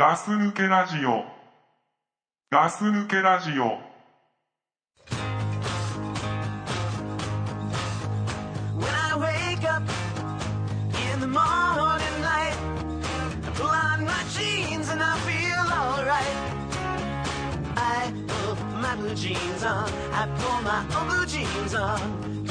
[0.00, 1.26] ガス抜けラジオ。
[2.50, 3.78] ガス抜けラジオ。
[8.78, 9.82] When I wake up
[11.12, 12.56] in the morning light,
[13.44, 16.24] I pull on my jeans and I feel alright.
[17.76, 22.48] I put my blue jeans on, I pull my own blue jeans on.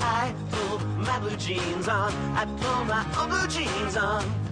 [0.00, 4.47] I pull my blue jeans on, I pull my own blue jeans on.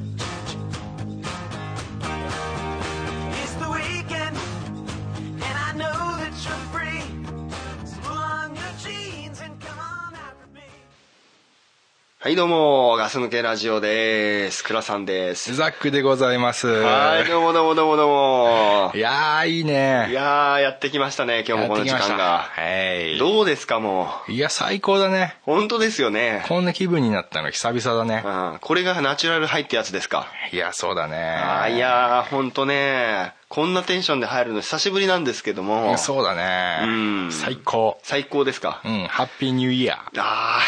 [12.26, 14.64] はい、どうも、ガス抜けラジオです。
[14.64, 15.54] 倉さんです。
[15.54, 16.66] ザックでございます。
[16.66, 18.98] はい、どうもどうもどうもどうもい。
[18.98, 20.08] やー、いいね。
[20.10, 22.48] いやー、やってきましたね、今日もこの時間が。
[22.50, 23.16] はい。
[23.16, 24.32] どうですか、もう？
[24.32, 25.36] いや、最高だね。
[25.42, 26.44] 本当ですよね。
[26.48, 28.24] こんな気分になったの久々だね。
[28.26, 30.26] うん、これがナチュラルハイってやつですか？
[30.50, 31.16] いや、そうだね。
[31.16, 35.96] あーいやー、ほんとね、こんなテンションで入るの久しぶりなんですけども。
[35.98, 36.80] そうだね。
[36.82, 36.86] う
[37.28, 37.98] ん最高。
[38.02, 38.82] 最高ですか？
[38.84, 40.60] うん、ハッピーニューイヤあ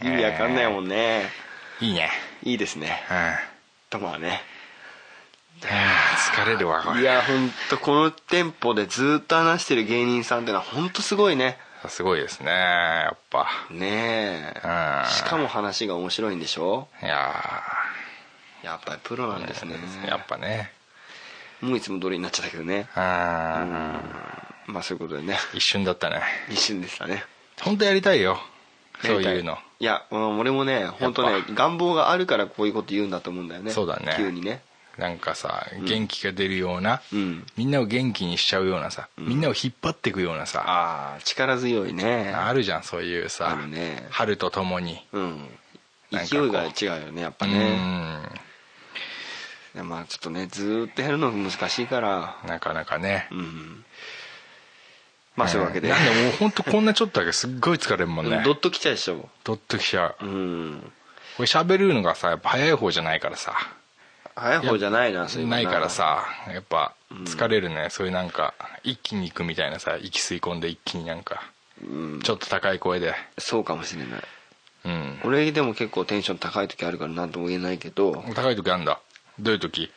[0.00, 1.28] ー、意味わかんないもんね。
[1.80, 1.86] ー。
[1.86, 2.10] いいね。
[2.44, 3.02] いいですね。
[3.10, 3.16] うん。
[3.16, 3.38] は
[3.90, 4.42] とまあね。
[5.64, 5.66] あ
[6.36, 7.00] 疲れるわ、これ。
[7.00, 11.58] いや、ほんとこのテンポでずっと話してる芸人さんってのはほんとすごいね。
[11.88, 13.46] すごいですね、やっぱ。
[13.70, 14.70] ねうん
[15.06, 15.10] え。
[15.10, 16.88] しかも話が面白いんでしょ？
[17.02, 17.34] いや
[18.62, 19.74] やっぱりプロなんですね。
[19.74, 20.72] ー、やっぱね。
[21.64, 22.88] もういつも通りになっちゃったけどね。
[22.96, 23.02] うん。
[23.02, 25.38] まあそういうことでね。
[25.54, 26.20] 一瞬だったね。
[26.50, 27.24] 一瞬でしたね。
[27.60, 28.38] 本当やりたいよ。
[29.02, 29.58] そういうの。
[29.80, 33.70] いや、うん俺もね、本当ね願望があるからこういうこと言うんだと思うんだよね。
[33.70, 34.62] そうだね急にね。
[34.98, 42.32] なんかさ元気が出るような、うんみんなを元気にしちゃうようなさ、みんなを引っ張っていくようなさああ、力強いね。
[42.32, 45.48] あるじゃんそういうあさ、るね春とともにうん。
[46.12, 46.70] 勢いが違
[47.00, 48.22] うよね、やっぱうね。
[49.82, 52.36] まあちょっとね、ずーっとやるの難しいから。
[52.46, 53.84] なかなかね、うん。
[55.36, 55.88] まあそういうわけで。
[55.88, 59.28] なんでもう本当こんなちょっとだけすっごい疲れるもんねドッときちゃうでしょ。
[59.42, 60.92] ドッときちゃううん。
[61.36, 63.52] これ喋るのがさやっぱ早い方じゃないからさ
[64.36, 65.88] 早い方じゃないな、そういうのないから。
[65.90, 66.94] さやっぱ
[67.24, 68.54] 疲れるね、そういうなんか
[68.84, 71.42] 一気に行くみたいなさ息吸い込んで一気になんか
[71.82, 72.20] うん。
[72.22, 74.22] ちょっと高い声でそうかもしれない。
[74.84, 79.00] うん俺でも結構テンション高い時あるから何とも言えないけど、高い時あんだ
[79.38, 79.90] どういう時？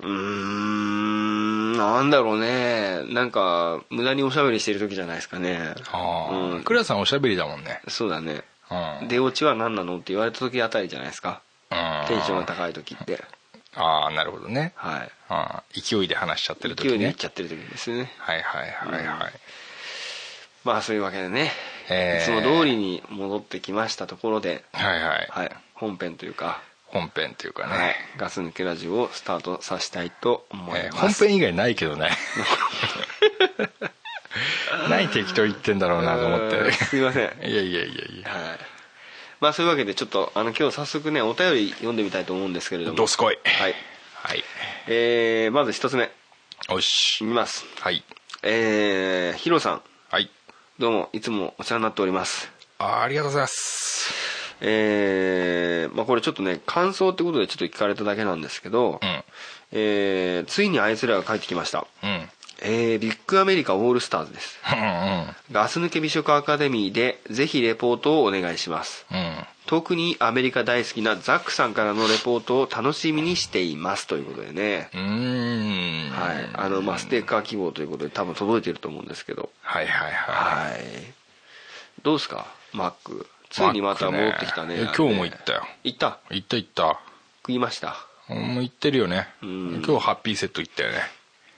[0.00, 3.02] うーん、なんだろうね。
[3.12, 5.74] なんか、無駄におしゃべりしてる時じゃないですかね。
[5.92, 6.62] ああ、うん。
[6.64, 7.80] クラさんおしゃべりだもんね。
[7.88, 8.42] そうだね。
[8.70, 9.08] うん。
[9.08, 9.96] 出落ちは何なの？
[9.96, 11.42] って言われた時あたりじゃないですか。
[11.70, 12.08] うん。
[12.08, 13.22] テンションが高い時って。
[13.76, 15.04] ああなるほどね、は
[15.74, 15.80] い。
[15.80, 18.10] 勢いで話しちゃってる時勢いでいねっちゃってる時ですね。
[18.18, 19.32] はいはいはいはい、
[20.64, 21.52] まあそういうわけでね、
[21.88, 22.22] えー。
[22.22, 26.60] いつも通りに戻ってきましたところで、はいはい、はい、本編というか、
[26.92, 31.20] 本編っていうかね、はい、ガス抜けラジオをスタートさせたいと思いえーます。
[31.20, 32.10] 本編以外ないけどね
[34.88, 37.24] 何適当言ってんだろうなと思ってすいません。
[37.48, 38.58] いやいやいやいやはい。
[39.40, 42.96] まあそういうわけでちょっとあの今日早速ねお便り読んでみたいと思うんですけれども。
[42.96, 43.74] どすこいはい。
[44.22, 44.44] はい
[44.86, 46.10] えー、まず一つ目
[46.68, 47.64] よし見ます。
[47.80, 48.04] はい
[48.42, 50.30] えー、ヒロさんはい
[50.78, 52.50] どうもいつもお世話になっております。
[52.78, 54.29] ありがとうございます
[54.60, 59.24] えー、まあこれちょっとね感想ってことでちょっと聞かれただけなんですけど、うん。
[59.72, 61.86] えー、ついにあいつらが帰ってきました。
[62.02, 62.28] うん。
[62.62, 64.58] えー、ビッグアメリカオールスターズです。
[64.70, 69.06] うんガス抜け美食アカデミーでぜひレポートをお願いします。
[69.10, 69.16] うん。
[69.16, 69.34] うん
[69.66, 74.08] 特にアメリカ大好きなザックさんからのレポートを楽しみにしています。
[74.08, 76.10] ということでね、うーん。
[76.10, 76.48] はい。
[76.54, 79.50] あのまあステッカー希望ということで多分届いてると思うんですけど。
[79.62, 80.72] はいはいはい。
[80.72, 80.80] はい。
[82.02, 82.46] どうですか？
[82.72, 84.76] マックついにまた戻ってきたね。
[84.96, 85.66] 今日も行ったよ。
[85.84, 86.18] 行った？
[86.30, 87.00] 行った行った。
[87.42, 87.96] 食いました？
[88.28, 89.28] もう行ってるよね。
[89.44, 89.82] ん。
[89.84, 90.98] 今日ハッピーセット行ったよね。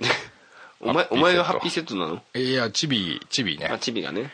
[0.81, 2.23] お前お前がハッピーセットなの？
[2.35, 3.67] いやチビチビね。
[3.67, 4.31] あチビがね。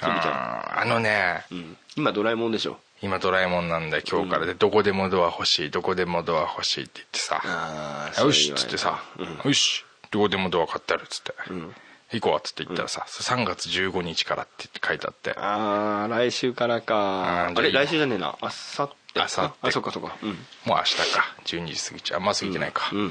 [0.00, 1.44] チビちゃあのね。
[1.50, 2.78] ん、うん、今ドラえもんでしょ？
[3.02, 4.54] 今ドラえもんなんだよ今日からで。
[4.54, 7.40] どこでもドア欲しいどこでもドア欲しいって言ってさ。
[7.44, 9.02] あよしっつってさ。
[9.44, 11.34] よしどこでもドア買ってあるっつって
[12.12, 15.34] 行こうっつって言ったらさ3月15日からって書いてあって。
[15.36, 17.48] ああ来週からか。
[17.48, 18.36] あれ来週じゃねえな。
[18.40, 20.16] あさって明後日あそっかそっか。
[20.22, 20.28] うん。
[20.30, 20.38] もう
[20.70, 21.36] 明日か。
[21.44, 22.20] 12時過ぎちゃう。
[22.20, 22.90] あんま過ぎてないか。
[22.92, 23.10] うん。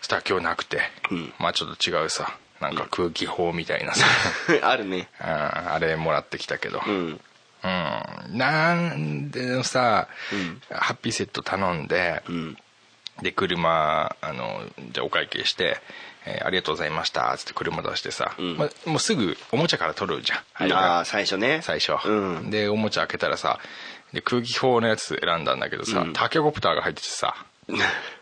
[0.00, 0.80] そしたら今日なくて。
[1.10, 1.32] うん。
[1.38, 2.36] まあちょっと違うさ。
[2.60, 4.06] なんか空気砲みたいなさ。
[4.62, 5.08] あるね。
[5.20, 6.82] うんあれもらってきたけど。
[6.86, 7.20] うん。
[7.64, 8.38] うん。
[8.38, 10.08] なんでさ
[10.70, 12.58] ハッピーセット頼んでうん。
[13.22, 14.60] で車あの
[14.92, 15.78] じゃあお会計して、
[16.26, 18.56] えーありがとうございました」っつって車出してさ、ん。
[18.56, 20.38] まもうすぐおもちゃから取るじゃん。
[20.54, 21.60] あれあ最初ね。
[21.62, 22.50] 最初、うん。
[22.50, 23.58] でおもちゃ開けたらさ
[24.12, 26.12] で空気砲のやつ選んだんだけどさ、うん。
[26.12, 27.34] タケコプターが入っててさ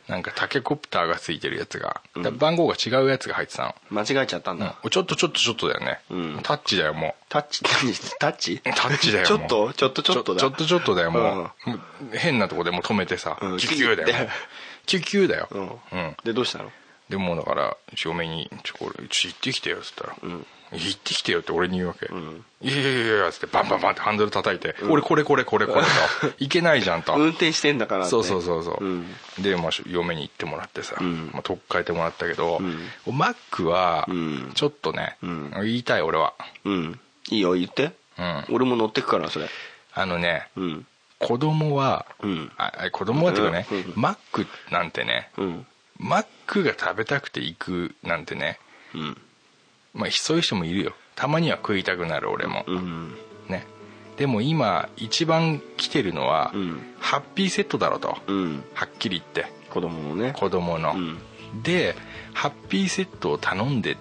[0.08, 4.90] なんかタケコプターがついてるやつが、だ番号が違うやつが入ってたの、間違えちゃったんだ、うん。
[4.90, 6.40] ちょっとちょっとちょっとだよね、うん。
[6.42, 8.54] タッチだよもタッチ何タッチ？
[8.54, 9.72] うタッチだよちょっと？
[9.72, 10.40] ちょっとちょっとだ。
[10.40, 13.56] ちょっとちょっとだよもう,、変なとこでもう止めてさ、うん。
[13.58, 14.28] キュキュだよ
[14.86, 15.80] キュキュだよ、うん。
[15.92, 16.16] うん。
[16.24, 16.70] でどうしたの？
[17.12, 20.46] でもうだから嫁に「ちょこれちょ行ってきてよ」っつったら「ん。
[20.72, 22.44] 行ってきてよ」って俺に言うわけ「ん。
[22.62, 25.88] いやいやいやいや」っつってバンバンバンってハンドル叩いて「俺これこれこれこれ」と
[26.42, 27.12] 「いけないじゃん」と。
[27.12, 29.16] 運転してんだからそうそうそうそう、うん。
[29.38, 31.30] で、まあ、嫁に行ってもらってさ、ん。
[31.34, 32.90] まあ、取っ替えてもらったけど、ん。
[33.06, 34.52] マックはん。
[34.54, 35.50] ちょっとね、ん。
[35.50, 36.32] 言いたい俺は。
[36.64, 37.00] うん。
[37.28, 37.92] いいよ言って。
[38.18, 38.44] うん。
[38.52, 39.50] 俺も乗ってくからそれ。
[39.92, 40.86] あのねうん。
[41.18, 42.50] 子供は、うん。
[42.56, 43.78] ああ子供はっていうかね、うん。
[43.78, 43.92] うん。
[43.96, 45.66] マックなんてねうん
[46.02, 48.58] マックが食べたくて行くなんてね。
[48.94, 49.16] うん。
[49.94, 50.92] まあそういう人もいるよ。
[51.14, 53.14] たまには食いたくなる俺も、うん。
[53.48, 53.66] ね。
[54.16, 56.80] でも今一番来てるのは、うん。
[56.98, 58.64] ハッピーセットだろと、うん。
[58.74, 59.50] はっきり言って。
[59.70, 60.34] 子供のね。
[60.36, 61.18] 子供の、うん。
[61.62, 61.94] で
[62.32, 63.98] ハッピーセットを頼んで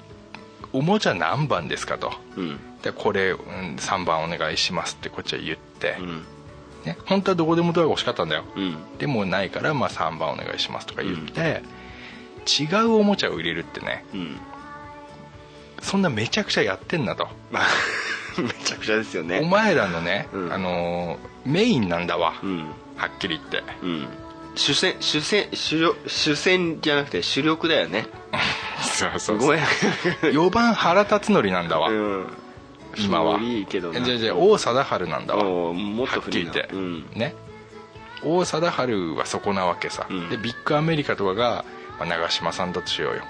[0.74, 2.14] おもちゃ何番ですかと。
[2.38, 2.60] うん。
[2.82, 6.24] でこれ、うん、3番お願いしますってこっちは言って、うん。
[6.86, 8.98] ね、本当はどこでもドアが欲しかったんだよ、うん。
[8.98, 11.62] でもないから、まあ、3番お願いしますとか言って、
[12.48, 14.06] 違うおもちゃを入れるってね。
[14.14, 14.38] うん。
[15.82, 17.64] そんなめちゃくちゃやってんなと、まあ
[18.42, 19.40] めちゃくちゃですよね。
[19.40, 20.54] お前らのね、うん。
[20.54, 22.60] あのーメインなんだわ、うん。
[22.96, 23.64] はっきり言って。
[23.82, 24.08] うん。
[24.56, 28.08] 主戦主戦主力主戦じゃなくて主力だよね。
[28.82, 29.62] そうそうごめん。
[29.62, 32.28] 4番原辰徳なんだわ、うん。
[32.98, 33.40] 今は。
[33.40, 34.02] いいけどな。
[34.02, 35.44] じゃあじゃあ王貞治なんだわ。
[35.46, 36.70] おもっとはっきり言って、
[37.18, 37.34] ね。
[38.24, 40.30] 王貞治はそこなわけさ、うん。
[40.30, 41.66] でビッグアメリカとかが、
[42.02, 43.24] まあ、長嶋さんだとしようよ。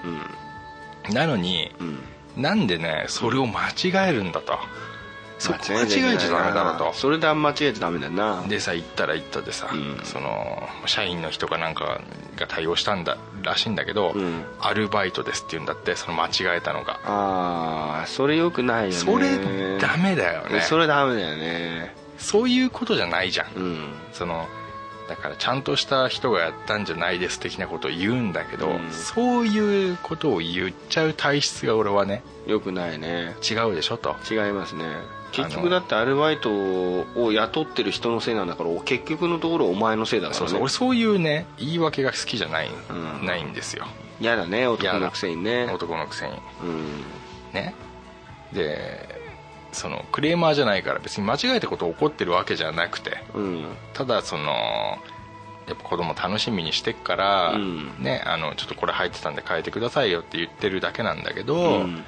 [1.08, 1.14] うん。
[1.14, 2.42] なのに、うん。
[2.42, 4.58] なんでねそれを間違えるんだと。
[5.38, 6.92] そこ間違えちゃダメだろと。
[6.94, 8.42] それであんま間違えちゃダメだよな。
[8.48, 10.00] でさ行ったら行ったでさ、うん。
[10.04, 12.00] その社員の人かなんか
[12.36, 14.44] が対応したんだらしいんだけど、うん。
[14.60, 17.00] アルバイトですって言うんだってその間違えたのが。
[17.04, 18.94] ああそれよくないよね。
[18.94, 20.62] それダメだよね。
[20.62, 21.94] それダメだよね。
[22.16, 23.78] そういうことじゃないじゃん、うん。
[24.12, 24.48] その
[25.12, 28.90] だからちゃんとした人がやったんじゃないです的なことを言うんだけど、うん。
[28.90, 33.36] そういうことを言っちゃう体質が俺はねよくないね。
[33.48, 34.16] 違うでしょと。
[34.30, 34.84] 違いますね。
[35.32, 40.38] 結局だってアルバイトを雇ってる人のせいなんだから結局のところお前のせいだからね。
[40.38, 40.60] そうそう。
[40.62, 42.92] 俺そういうね言い訳が好きじゃない,、う
[43.22, 43.26] ん。
[43.26, 43.86] ないんですよ。
[44.18, 45.70] 嫌だね男のくせにね。
[45.70, 46.36] 男のくせに。
[46.62, 47.04] うん。
[47.52, 47.74] ね。
[48.54, 49.11] で
[49.72, 53.64] そのクレーマーじゃないから別に間違えたこと起こってるわけじゃなくてうん。
[53.94, 54.98] ただその
[55.66, 57.92] やっぱ子供楽しみにしてっから、うん。
[57.98, 62.04] ねあのちょっとこれ入ってたんで変えてくださいよって言ってるだけなんだけど、うん。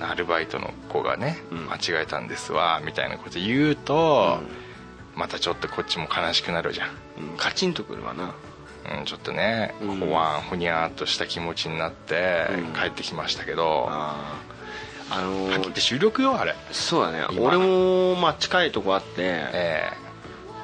[0.00, 1.66] アルバイトの子がね、うん。
[1.70, 4.40] 間違えたんですわみたいなこと言うと、
[5.14, 6.90] またちょっとこっちも悲しくなるじゃん、
[7.30, 7.36] うん。
[7.36, 8.34] カチンとくるわな。
[8.98, 10.00] うん、ちょっとねうん。
[10.00, 12.72] ほわんふにゃーっとした気持ちになってうん。
[12.74, 13.88] 帰ってきましたけど、
[15.10, 16.54] あのはって収録よあれ。
[16.72, 17.24] そうだね。
[17.30, 17.48] 今。
[17.48, 19.92] 俺もまあ近いとこあってえ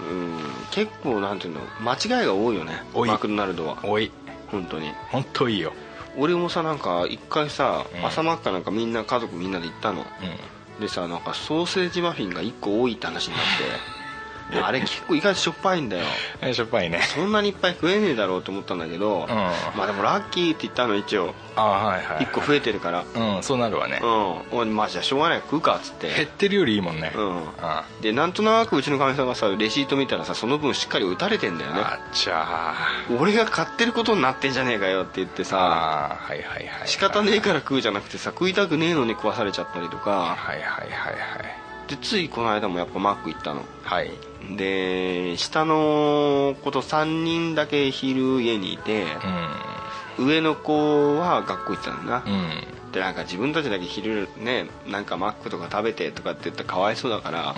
[0.01, 0.39] うん
[0.71, 2.83] 結構なんていうの間違いが多いよね。
[2.95, 3.79] マクドナルドは。
[3.85, 4.11] えおい。
[4.51, 4.93] 本当に。
[5.11, 5.73] 本当いいよ、
[6.17, 8.05] 俺もさなんか一回さ、うん。
[8.05, 10.05] 朝マッカなんかみんな家族みんなで行ったの。
[10.77, 13.49] うん、でさなんかソーセージマフィンが1個多いって話になって
[14.61, 16.05] あれ結構意外としょっぱいんだよ。
[16.41, 17.01] えしょっぱいね。
[17.15, 19.29] そんなにいっぱい食えねえだろうと思ったんだけど、ん。
[19.29, 21.35] まあでもラッキーって言ったの一応。
[21.55, 23.05] あはいはい、はい、1個増えてるから。
[23.15, 24.01] うんそうなるわね、
[24.53, 24.75] うん。
[24.75, 25.39] まあじゃあしょうがない。
[25.41, 27.13] 食うかっつっ減っててるよりいいもんね。
[27.15, 27.43] うん。
[27.61, 31.81] あでなんとなくうちのかみさんがさレシート見たらさその分しっかり打たれてんだよね。
[31.81, 32.75] あっちゃ
[33.19, 40.11] 俺が買ってることになってんじゃねえかよって言ってーさあーはいはいはい仕方ねえから食うじゃなくてさ食いたくねえのに食わされちゃったりとか。
[40.11, 41.11] はいはいはいは
[41.89, 41.89] い。
[41.89, 43.65] でついこの間もやっぱマック行ったの。
[43.85, 44.11] はい
[44.57, 49.07] で下の子と3人だけ昼家にいて、
[50.19, 52.33] 上の子は学校行ってたんだな、うん。
[52.33, 52.49] うん
[52.93, 57.55] でなんか自分たちだけ昼ねなんかマックとか食べてとかって言ったらかわいそうだから、うん。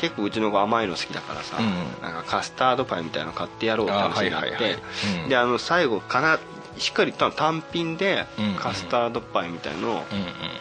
[0.00, 2.02] 結構うちの子甘いの好きだからさ、うん。
[2.02, 4.78] なんかカスタードパイみたいなの買ってやろうって話になって、あはいはいはい。
[5.24, 5.28] うん。
[5.28, 6.38] であの最後かな
[6.78, 8.54] しっかり言ったの単品でうん。
[8.54, 10.02] カスタードパイみたいのを、うん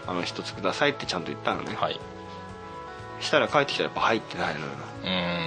[0.08, 2.00] あの一つくださいってちゃんと言ったのね、うんはい
[3.22, 4.68] したら帰ってきたらやっぱ入ってないのよ、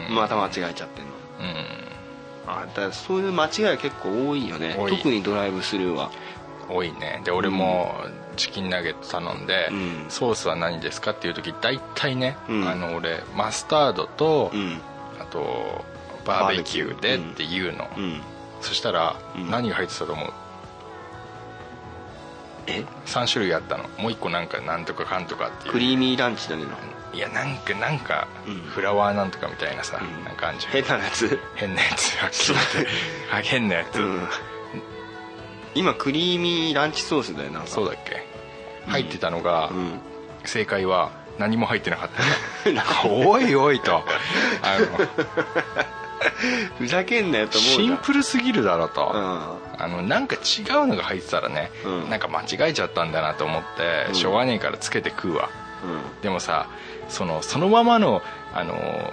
[0.08, 0.14] うん。
[0.14, 1.10] また間違えちゃってんの。
[1.40, 1.84] うん。
[2.46, 4.76] あだそういう間違いが結構多いよね。
[4.88, 6.10] 特にドライブスルーは。
[6.68, 7.20] 多いね。
[7.24, 7.94] で俺も
[8.36, 10.06] チキンナゲット頼んで、うん。
[10.08, 12.68] ソースは何ですかっていう時大体ね、うん。
[12.68, 14.80] あの俺マスタードと、うん。
[15.20, 15.84] あと
[16.24, 18.20] バーベキューでっていうの、うん。
[18.60, 19.50] そしたら、うん。
[19.50, 20.32] 何が入ってたと思う？
[22.66, 23.84] え？3種類あったの。
[23.98, 25.72] もう1個なんかなんとかかんとかっていう。
[25.72, 26.64] クリーミーランチだね
[27.14, 28.54] いやなんかなんかうん。
[28.54, 30.24] フラワーなんとかみたいなさ、うん。
[30.24, 30.72] なんかあんじゃん。
[30.72, 31.38] 変なやつ。
[31.54, 32.16] 変なやつ。
[32.18, 32.90] はっきり言って
[33.32, 34.28] あ変なやつ、うん。
[35.74, 37.66] 今クリーミーランチソースだよな。
[37.66, 38.26] そうだっけ。
[38.90, 40.00] 入ってたのが、うん。
[40.44, 43.08] 正解は何も入ってなかった。
[43.08, 43.96] おいおいと。
[43.96, 44.86] あの
[46.78, 49.82] ふざけんなよと思うシンプルすぎるだろと、うん。
[49.82, 52.10] あのなんか違うのが入ってたらね、うん。
[52.10, 54.14] なんか間違えちゃったんだなと思って、うん。
[54.14, 55.50] しょうがねえからつけて食うわ。
[55.84, 56.20] うん。
[56.22, 56.66] でもさ
[57.08, 59.12] そのそのままのあの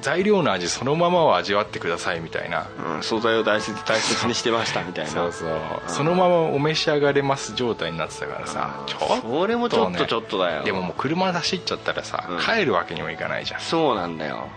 [0.00, 2.66] 材料の味そのままを味わってくださいみたいな。
[2.96, 5.10] うん、素材を大切大切にしてました みたいな。
[5.10, 5.50] そうそう。
[5.86, 8.76] そのままお召し上がれます状態になってたからさ。
[8.80, 8.86] うん。
[8.86, 10.62] ちょっと、ね、それもちょっとちょっとだよ。
[10.62, 12.38] でももう車出しっちゃったらさ、うん。
[12.38, 13.60] 帰るわけにもいかないじゃん。
[13.60, 14.48] そうなんだよ。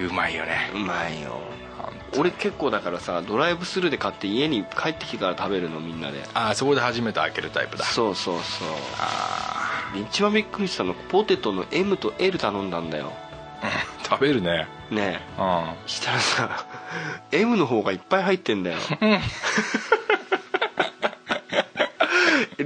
[0.00, 0.70] うまいよね。
[0.74, 1.38] うまいよ
[2.18, 6.22] 俺結構だからさドライブスルーで買って家に帰ってきてから食べるのみんなで。
[6.34, 7.84] ああそこで初めて開けるタイプだ。
[7.84, 8.68] そうそうそう。
[8.98, 13.12] あで一番びっくりしたのポテトの M と L 頼んだんだよ。
[13.62, 13.70] あ
[14.08, 14.66] 食べるね。
[14.90, 15.40] ねえ。
[15.40, 15.88] うん。
[15.88, 16.66] したらさ
[17.32, 18.78] M の方がいっぱい入ってんだよ。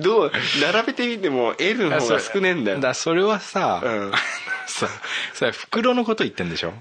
[0.00, 0.32] どう
[0.72, 2.80] 並べてみても L の方が少ねえんだよ。
[2.80, 4.12] だそれはさ、うん。
[4.66, 4.86] さ
[5.34, 6.72] さ袋のこと言ってんでしょ？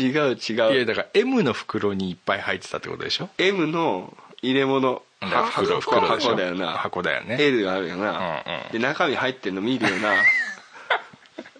[0.00, 0.74] 違う違う。
[0.74, 5.02] いやだから M の袋にいっぱい入ってたってことでしょ？M の入れ物。
[5.20, 6.30] 袋箱袋でしょ？
[6.30, 6.72] 箱だよな。
[6.72, 7.36] 箱だよね。
[7.40, 8.72] L があるよな、うんうん。
[8.72, 10.14] で中身入ってんの見るよな。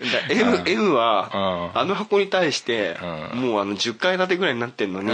[0.01, 1.81] だ M, M は、うん。
[1.81, 2.99] あの箱に対して、
[3.33, 3.41] うん。
[3.41, 5.11] もうあの10階建てぐらいになってんのに、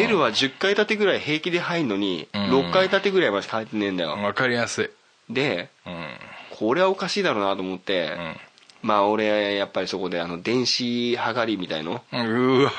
[0.00, 2.50] L は10階建てぐらい平気で入んのに、うん。
[2.50, 4.90] 6階建てぐらいまで入ってねえんだよ、わかりやすい。
[5.32, 6.06] でうん。
[6.50, 8.36] これはおかしいだろうなと思って、うん
[8.82, 12.16] まあ俺やっぱりそこであの電子はがりみたいの、う
[12.64, 12.72] わ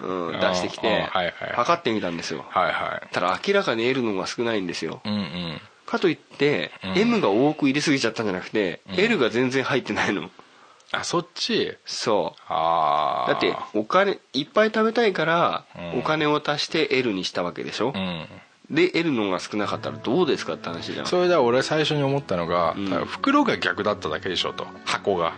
[0.00, 1.32] うん、ん出してきて、うんはいはい。
[1.54, 2.44] 測ってみたんですよ。
[2.48, 3.08] はいはい。
[3.12, 5.00] ただ明らかに L の方が少ないんですよ。
[5.04, 5.60] うんうん。
[5.86, 6.98] かといって、うん。
[6.98, 10.30] M が多く入れすぎちゃったんじゃなくて、L が全然入ってないの。
[10.90, 11.76] あそっち？
[11.86, 16.00] そああうだってお金いっぱい食べたいから、うん。
[16.00, 17.92] お金を足して L にしたわけでしょ？
[17.94, 18.26] う、ん
[18.72, 21.06] で L の方が少なかったらどうですかって話じゃん。
[21.06, 22.86] それで俺最初に思ったのが、うん。
[23.04, 24.66] 袋が逆だっただけでしょと。
[24.86, 25.34] 箱が。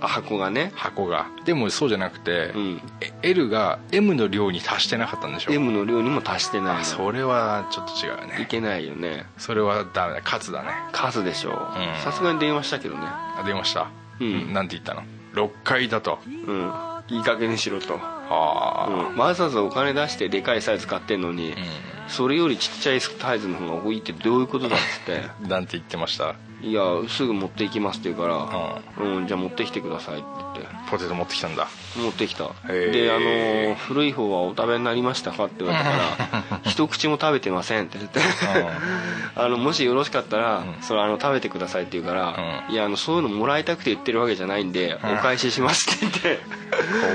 [0.00, 0.72] あ箱がね。
[0.74, 1.28] 箱が。
[1.44, 2.80] でもそうじゃなくて、うん。
[3.00, 5.52] え L が M の量に達してなかったんでしょ。
[5.52, 8.42] M の量にも足してないそれはちょっと違うよね。
[8.42, 9.26] いけないよね。
[9.38, 10.14] それはダメ。
[10.14, 10.70] だカツだね。
[10.90, 11.54] 数でしょん。
[12.02, 13.02] さすがに電話したけどね。
[13.04, 13.88] あ出ました？
[14.20, 14.52] うん。
[14.52, 15.02] なんて言ったの
[15.34, 16.18] ？6階だと。
[16.26, 16.72] うん。
[17.08, 18.00] いい加減にしろと、
[18.30, 18.86] あ。
[19.10, 25.22] うん、わざわざお金出してでかいサイズ買ってんのに、あそれよりちっちゃいサイズの方が多いってどういうことだっつって。
[25.42, 26.34] う んなんて言ってました？
[26.64, 30.74] いやすぐ持って行きますって言うから、うん、じゃあ持ってきてくださいって言って。
[30.90, 31.68] ポテト持ってきたんだ。
[31.96, 32.44] 持ってきた。
[32.44, 32.90] ー。
[32.90, 38.20] であの古い方はお食べになりましたかって言われたから 一口も食べてませんって言って。
[39.36, 40.82] あのもしよろしかったら、うん。
[40.82, 42.74] それあの食べてくださいって言うから、うん。
[42.74, 45.14] いやあのそういうのもらいたくて言ってるわけじゃないんで、うん。
[45.14, 46.40] お返ししますって言って。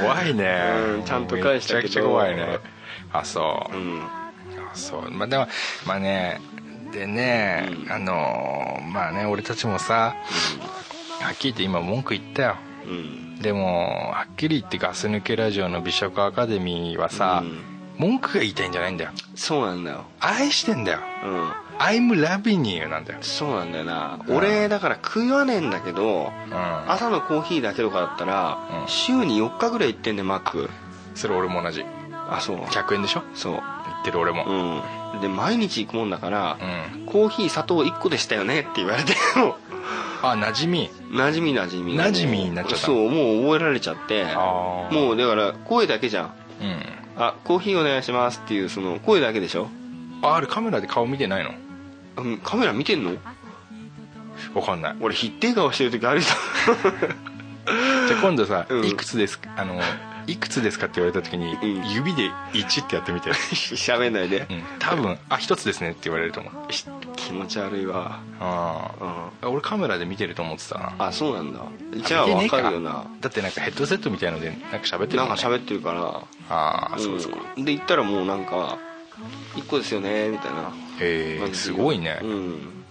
[0.04, 0.62] 怖いね、
[0.98, 1.84] うんちゃんと返したけど。
[1.84, 2.60] めちゃくちゃ怖いね。
[3.12, 4.02] あそう、うん。
[4.04, 5.12] あそう。
[5.12, 5.48] まあでも
[5.86, 6.40] まあね
[6.92, 7.92] でね、うん。
[7.92, 10.16] あのーまあね俺たちもさ
[11.22, 12.56] はっきり言って今文句言ったよ。
[12.86, 13.40] うん。
[13.42, 17.60] でもはっきり言ってガス抜けラジオの美食アカデミーはさ、うん。
[17.98, 19.12] 文句が言いたいんじゃないんだよ。
[19.36, 20.06] そうなんだよ。
[20.22, 21.00] 愛してんだよ。
[21.26, 21.50] うん。
[21.80, 23.20] I'm loving you なんだよ。
[23.22, 24.36] そうなんだよな、うん。
[24.38, 26.92] 俺だから食わねえんだけどうん。
[26.92, 28.88] 朝のコーヒーだけとかだったら、うん。
[28.88, 30.70] 週に4日ぐらい行ってんねマック。
[31.16, 31.84] それ俺も同じ。
[32.12, 32.58] あそう。
[32.62, 33.24] 100円でしょ？
[33.34, 33.54] そう。
[33.54, 33.62] 言
[34.02, 34.46] ってる俺も。
[35.14, 35.22] うん。
[35.22, 36.58] で毎日行くもんだから、
[36.96, 37.06] うん。
[37.06, 39.58] コーヒー砂糖1個でしたよねって言われて も
[40.22, 40.90] あ馴染み。
[41.12, 41.98] 馴染み馴染み。
[41.98, 42.86] 馴染みになっちゃった。
[42.86, 44.26] そうもう覚えられちゃって。
[44.26, 46.32] もうだから声だけじゃん。
[46.62, 46.82] うん。
[47.22, 49.68] あコーヒーお願いしますっていうその声だけでしょ、
[50.22, 51.52] ああれカメラで顔見てないの？
[52.18, 53.12] うん、カメラ見てんの？
[54.54, 54.96] わかんない。
[55.02, 56.28] 俺ひってえ顔してる時あるじ
[58.08, 58.86] じゃあ今度さ、うん。
[58.86, 59.38] いくつです？
[59.38, 59.82] かあの
[60.32, 61.90] いくつですかって言われた時に、うん。
[61.92, 63.32] 指で1ってやってみて、
[63.76, 64.46] 喋んないで。
[64.50, 66.54] う、ん、多分あ一つですねって言われると思う。
[67.16, 68.20] 気持ち悪いわ。
[68.40, 69.48] あうん。
[69.48, 70.94] あ俺カメラで見てると思ってたな。
[71.00, 71.60] あそうなんだ。
[72.06, 72.70] じゃあわ見てねえか。
[72.70, 73.06] るよな。
[73.22, 76.02] だってなんかヘッドセットみたいのでなんか喋ってるねなんか喋ってるから
[76.50, 77.34] ああそうそう。
[77.58, 78.78] うんで言ったらもうなんか
[79.56, 80.72] 「1個ですよね」みたいな。
[81.00, 82.84] へえすごいね、うん。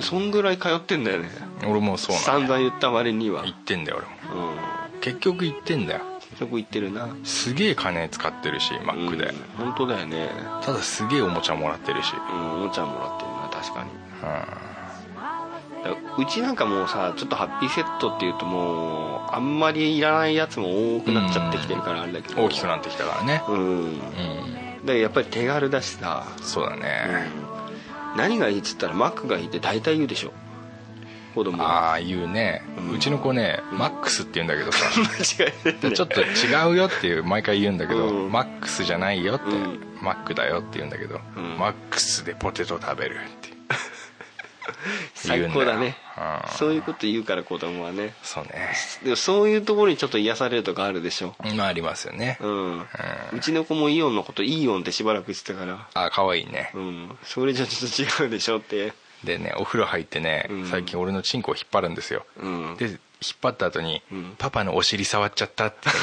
[0.00, 1.30] そんぐらい通ってんだよね。
[1.66, 3.42] 俺もそうなん散だ々言った割には。
[3.42, 4.46] 言ってんだよ俺も。
[4.48, 5.00] うん。
[5.00, 6.00] 結局言ってんだよ
[6.38, 7.08] そこ行ってるな。
[7.24, 10.30] すげえ金使ってるしマックで、うん本当だよね。
[10.62, 12.12] ただすげえおもちゃもらってるし。
[12.32, 13.90] うんおもちゃもらってるな確かに。
[13.90, 22.40] うだからうちなんかもうさちょっとハッピーセットっていうともうあんまりいらないやつも多くなっちゃってきてるからあれだけど。
[22.40, 23.42] ん大きくなってきたからね。
[23.48, 23.58] うん。
[23.58, 24.86] うん。
[24.86, 26.24] だやっぱり手軽だしさ。
[26.40, 27.26] そうだね、
[28.16, 30.32] 何がいいっつったらマックがいいって大体言うでしょ
[31.38, 34.86] 子供はああ言うね、うちの子ね、マックスって言うんだけどさ。
[35.38, 38.32] 間違えてちょっと違うよっていう毎回言うんだけど、うん。
[38.32, 39.80] マックスじゃないよって、うん。
[40.02, 41.56] マックだよって言うんだけど、ん。
[41.56, 43.50] マックスでポテト食べるって。
[45.14, 45.96] 最高だね。
[46.16, 46.50] うん。
[46.56, 48.14] そういうこと言うから子供はね。
[48.24, 48.74] そうね。
[49.04, 51.36] でもそういうところにちょっと癒されるとかあるでしょ？
[51.54, 55.86] まあありますよね、うん、うちの子もイオンのことイオンってしばらく言ってたから。
[55.94, 56.72] あ可愛いね。
[56.74, 57.18] うん。
[57.22, 58.92] それじゃちょっと違うでしょって
[59.24, 60.66] でねお風呂入ってね、うん。
[60.66, 62.76] 最近俺のチンコを引っ張るんですよ、うん。
[62.76, 62.98] で引っ
[63.42, 64.34] 張った後に、うん。
[64.38, 65.96] パパのお尻触っちゃった」って言う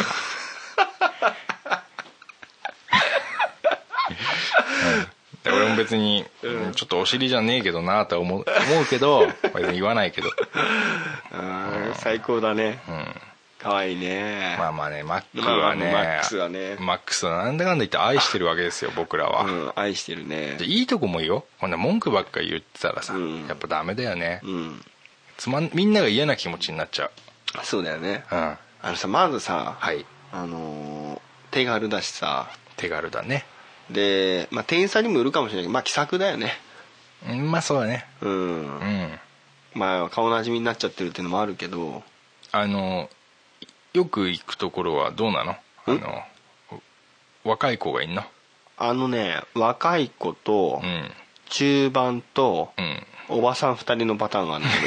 [4.98, 6.72] うんで俺も別に、うん。
[6.74, 10.30] ちょっとお尻じゃねえけどなとは思う思うけど別に言わないけど、
[11.32, 12.80] あー最高だね。
[12.88, 13.16] うん、
[13.66, 14.56] かわいいね。
[14.60, 16.76] まあまあねマックはね、まあまあマックスはね。
[16.80, 20.52] マックスはなんだかんだ言って愛してるわけですよ 僕らは、うん愛してるね。
[20.60, 21.46] でいいとこもいいよ。
[21.60, 23.48] こんな文句ばっかり言ってたらさ、うん。
[23.48, 24.86] やっぱダメだよね、うん。
[25.38, 27.10] つまんみんなが嫌な気持ちになっちゃ
[27.64, 28.24] そうだよね。
[28.32, 28.58] ううん。
[28.84, 30.06] あのさまずさはい。
[30.32, 31.20] あのー
[31.50, 32.48] 手軽だしさ。
[32.78, 33.46] 手軽だね。
[33.90, 36.54] で、まあ、店員さんにもよるかもしれないけどまあ気さくだよね。
[37.28, 38.06] うんまあそうだね。
[38.22, 39.20] うん、うん。
[39.74, 42.04] まあ顔なじみになっちゃってるっていうのもあるけど。
[42.52, 43.10] あの
[43.96, 45.56] よく行くところはどうなの？
[45.86, 46.24] あんの
[47.46, 48.24] 若い子がいんの？
[48.78, 51.12] あのね若い子とうん。
[51.48, 53.38] 中盤とうん。
[53.38, 54.74] おばさん2人のパターンがあるんだ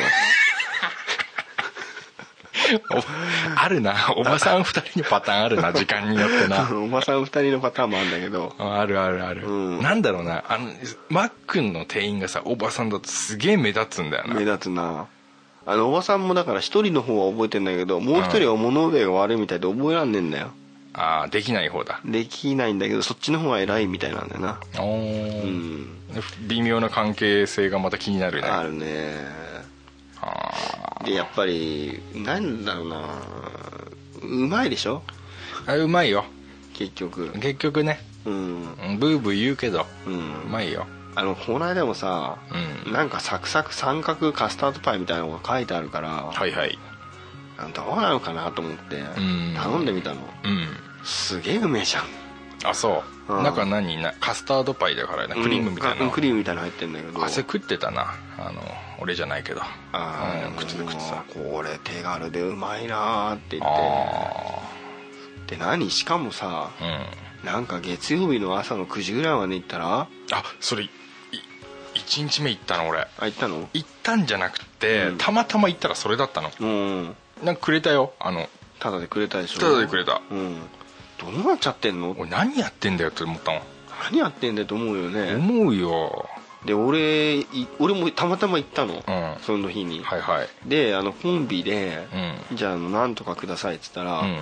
[2.90, 3.94] おあるな。
[4.14, 6.66] おばさん二人のパターンあるな 時間によってけな。
[6.66, 8.54] どおばさん2人のパターンもあるんだけど。
[8.58, 9.82] あるあるある、うん。
[9.82, 10.44] なんだろうな。
[10.48, 10.70] あの
[11.08, 14.34] マックの店員がさおばさんだとすげえ目立つんだよな。
[14.34, 15.06] 目立つな
[15.70, 20.50] あのおばさんもだから1人の方は覚えてんだけどもう1人は物覚えが悪いみたいで覚えらんねえんだよ。
[20.94, 22.00] ああできない方だ。
[22.04, 24.58] できないんだけどそっちの方が偉いみたいなんだよな。
[24.78, 25.42] おー。
[25.42, 25.88] うん。
[26.48, 28.48] 微妙な関係性がまた気になるね。
[28.48, 29.14] あるね。
[30.20, 33.04] あでやっぱりなんだろうな。
[34.22, 35.02] うまいでしょ？
[35.66, 36.24] ーあうまいよ。
[36.72, 37.30] 結局。
[37.38, 38.00] 結局ね。
[38.24, 38.32] うん。
[38.32, 40.86] うんブーブー言うけどううんまいよ
[41.18, 42.38] あのこの間もさ、
[42.86, 42.92] うん。
[42.92, 46.78] なんかサクサク三角カスタードパイみたいなのが書いてあるから、はいはい。
[47.74, 49.54] どうなのかなと思ってん。
[49.56, 50.20] 頼んでみたの。
[50.44, 50.68] うん。
[51.02, 52.04] すげえうめえじゃん。
[52.64, 53.42] あそう、うん。
[53.42, 53.96] 中何？
[54.00, 55.34] なカスタードパイだからね。
[55.34, 57.24] クリームみたいな、うんクリームみたいなの入ってんだけど。
[57.24, 58.14] 汗食ってたな。
[58.38, 58.62] あの
[59.00, 59.60] 俺じゃないけど。
[59.92, 60.60] あーうん。
[60.60, 64.60] 食ってた食ってたこれ手軽でうまいなーって言っあ
[65.48, 65.56] て。
[65.56, 65.90] で何？
[65.90, 66.84] しかもさあ
[67.42, 67.46] うん。
[67.46, 70.08] なんか月曜日の朝の9時ぐらいまで行ったらあ
[70.60, 70.90] それい
[71.98, 73.00] 1日目行ったの俺。
[73.00, 73.68] あ行ったの？
[73.72, 75.18] 行ったんじゃなくて、うん。
[75.18, 76.50] たまたま行ったらそれだったの。
[76.60, 77.16] うん。
[77.44, 78.12] なんかくれたよ。
[78.18, 79.60] あのただでくれたでしょ？
[79.60, 80.22] ただでくれた。
[80.30, 80.56] うん。
[81.18, 82.14] どうなっちゃってんの？
[82.18, 83.62] 俺何やってんだよって思ったもん、
[84.10, 85.34] 何やってんだよと思うよね。
[85.34, 86.28] 思うよ。
[86.64, 89.02] で俺い俺もたまたま行ったの、ん。
[89.42, 90.48] その日に、はいはい。
[90.66, 92.06] であのコンビで、
[92.52, 94.40] うじゃあなんとかくださいっつったら、うん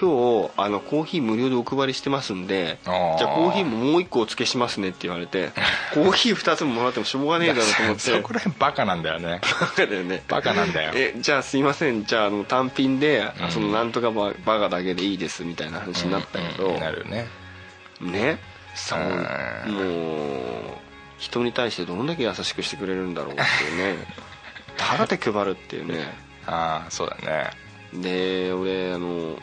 [0.00, 5.50] 今日あのコーヒー無料でお配りしてますんでじゃあコーヒーももう一個お付けしますねって言われて
[5.94, 8.00] コーヒー2つももらってもしょうがねえだろうと思って。
[8.00, 9.40] そこら辺バカなんだよね。
[9.60, 10.22] バカだよね。
[10.26, 10.92] バカなんだよ。
[10.96, 12.04] えじゃあすいません。
[12.04, 13.50] じゃああの単品で、うん。
[13.50, 17.28] そのなんとかババカだけでいいですみたいな話になったけど、うんうんなるよね。
[18.00, 18.38] ね？
[18.74, 19.74] そううん。
[19.74, 20.78] もう
[21.18, 24.04] 人に対してどんだけ優しくしてくれるんだろうっていうね。
[24.76, 26.12] ただで配るっていうね。
[26.46, 27.50] ああそうだね。
[27.92, 29.38] で俺あの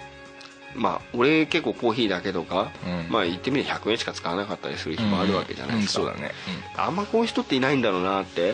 [0.76, 3.12] まあ俺結構コーヒーだけとか、うん。
[3.12, 6.34] まあ言ってみれば100円しか使わなかったりする日もあるわけじゃないですか、うんうんそうだね。
[6.78, 8.54] あんまこういう人っていないんだろうなって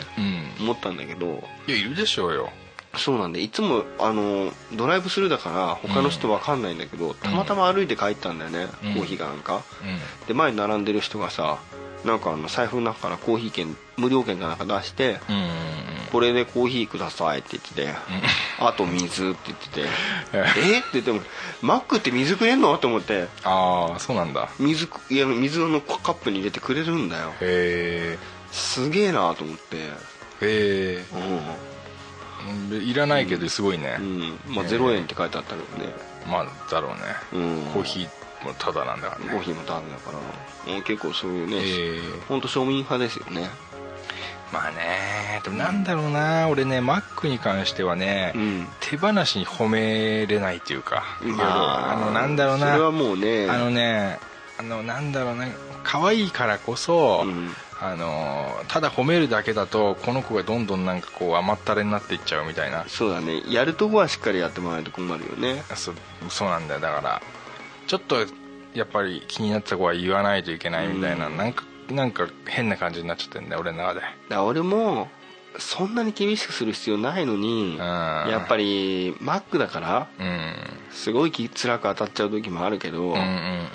[0.60, 1.44] 思ったんだけど。
[1.66, 2.50] いやいるでしょうよ。
[2.96, 8.94] そうなんでいつもあのドライブスルーだから他の人わかんないんだけど、たまたま歩いて帰ったんだよね、うん。
[8.94, 9.62] コーヒーかなんか。
[10.24, 11.58] うで前に並んでる人がさ
[12.04, 15.20] なんかあの財布の中からコーヒー券無料券かなんか出して、
[16.10, 17.88] これでコーヒーくださいって言ってて、
[18.58, 19.80] あと水って言ってて
[20.32, 20.78] え？
[20.80, 21.20] って言っても
[21.62, 22.76] マックって水くれんの？
[22.78, 23.28] と思って。
[23.44, 24.48] ああそうなんだ。
[24.58, 27.32] 水いや水のカップに入れてくれるんだよ。
[27.40, 28.18] へ
[28.50, 29.62] すげえなと思って。
[30.40, 31.04] えへ
[32.72, 35.92] えいらないけどすごいね、うん、うん、まあ0円って書いてあったけどね。
[36.26, 37.00] まあだろうね、
[37.32, 37.62] うん。
[37.72, 39.32] コーヒーもタダなんだからね。
[39.32, 40.12] コーヒーもタダだか
[40.66, 43.50] ら、うん、結構そういうね、ええ本当庶民派ですよね
[44.52, 48.66] まあねでもなんだろうな俺ねマックに関してはね、うん。
[48.80, 54.18] 手放しに褒めれないっていうかまああのなんだろうなそれはもうねあのね
[54.58, 55.46] あのなんだろうな
[55.84, 57.50] 可愛いからこそ、うん。
[57.80, 62.84] あのただ褒めるだけだとこの子がどんどんなんかこう甘ったれになっていっちゃうみたいな。
[62.88, 63.42] そうだね。
[63.48, 65.62] やるとこはしっかりやってもらわないと困るよね。
[65.76, 65.92] そ
[66.28, 66.80] そうなんだよ。
[66.80, 67.22] だから
[67.86, 68.16] ちょっと
[68.74, 71.36] やっぱり気になった子は言わないといけないみたいな、うん。
[71.36, 74.00] なんかなんか変な感じになっちゃってんだよ俺の中で。
[74.28, 75.08] だ俺も
[75.58, 80.54] そんなに厳しくする必要ないのにやっぱりマックだからうん。
[80.90, 83.68] すごいき辛く当たっちゃう時もあるけど、うんうんうん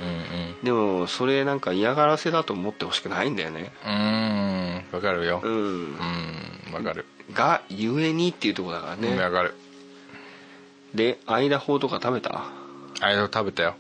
[0.63, 3.73] でもそれなんか嫌がらせだと思ってほしくないんだよね。
[3.86, 3.91] うん。
[3.91, 5.41] うんわかるよ。
[5.43, 5.97] ううん
[6.71, 7.06] わかる。
[7.34, 9.56] がゆえにっていうところだからね、わかる。
[10.95, 12.45] で間法とか食べた？
[13.02, 13.76] あれを食べたよ。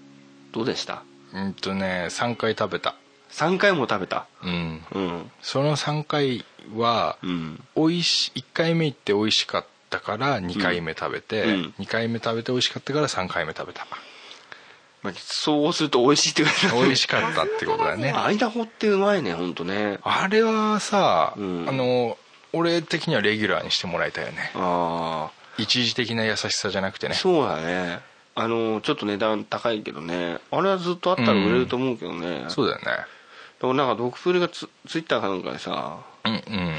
[0.51, 1.03] どうでした？
[1.33, 2.95] うんとね3回食べた
[3.33, 4.27] 3回も食べた。
[4.43, 4.85] うん。
[4.93, 5.31] うん。
[5.41, 7.63] その3回はうん。
[7.75, 11.73] 美味し1回目行って美味しかったから2回目食べて、うん。
[11.79, 13.87] 2回目食べて美味しかったから3回目食べた。
[15.01, 18.13] まあ、そうすると美味しいってこと美味しかったってことだよね。
[18.15, 19.99] 間法ってうまいね本当ね。
[20.03, 21.65] あれはさ、うん。
[21.67, 22.17] あの
[22.53, 24.51] 俺的にはレギュラーにしてもらいたいよね。
[24.55, 27.15] あ一時的な優しさじゃなくてね。
[27.15, 27.99] あそうだね。
[28.35, 30.37] あのちょっと値段高いけどね。
[30.51, 32.85] あれはずっとあったら売れると思うけどね、そうだよね
[33.63, 36.75] でもなんかドクプルがツツイッターかなんかでさうんうん。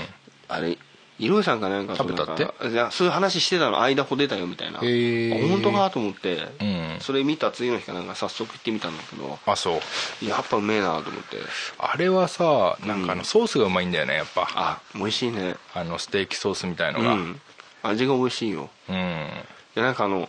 [0.48, 0.76] あれ
[1.18, 2.44] いろいさんかなんかと食べたって？
[2.44, 4.80] なんかいやそういう話してたの間ほ出たよみたいな。
[4.80, 5.46] へー。
[5.46, 6.98] あ本当かと思って、うん。
[7.00, 9.80] それ見た次の日かなんか早速行ってみたんだけどあそ
[10.22, 10.24] う。
[10.24, 11.38] やっぱうめえなと思って。
[11.78, 14.46] あれはさなんかあのソースがうまいんだよねやっぱ。
[14.54, 15.56] あ美味しいね。
[15.72, 17.14] あのステーキソースみたいのが。
[17.14, 17.40] うん。
[17.82, 18.68] 味が美味しいよ。
[18.90, 19.28] うん。
[19.74, 20.28] でなんかあの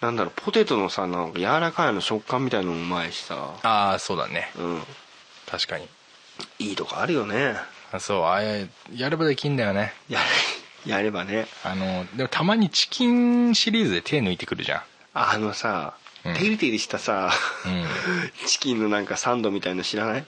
[0.00, 3.54] なんだろうポテトのさなんか柔らかいの食感みたいのもうまいしさ。
[3.62, 4.50] ああそうだね。
[4.58, 4.82] うん
[5.50, 5.88] 確かに。
[6.58, 7.56] いいとこあるよね。
[7.92, 8.24] あそう。
[8.24, 9.92] あれやればできんだよね。
[10.08, 10.26] やれ
[10.92, 11.46] やればね。
[11.64, 14.82] あのでもたまにチキンシリーズで手抜いてくるじゃん。
[15.14, 16.34] あのさ、うん。
[16.34, 17.32] テリテリしたさ、
[17.64, 17.68] う
[18.46, 20.20] チキンのなんかサンドみたいの知らない？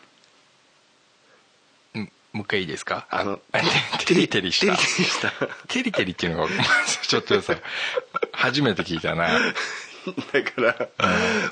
[1.98, 2.12] ん。
[2.33, 3.07] もう一回いいですか？
[3.11, 3.59] あのあ
[4.07, 5.31] テリテリしたテリテリした
[5.68, 6.48] テリテリっていうのが
[7.02, 7.54] ちょっとさ
[8.33, 9.28] 初めて聞いたな
[10.33, 10.88] だから、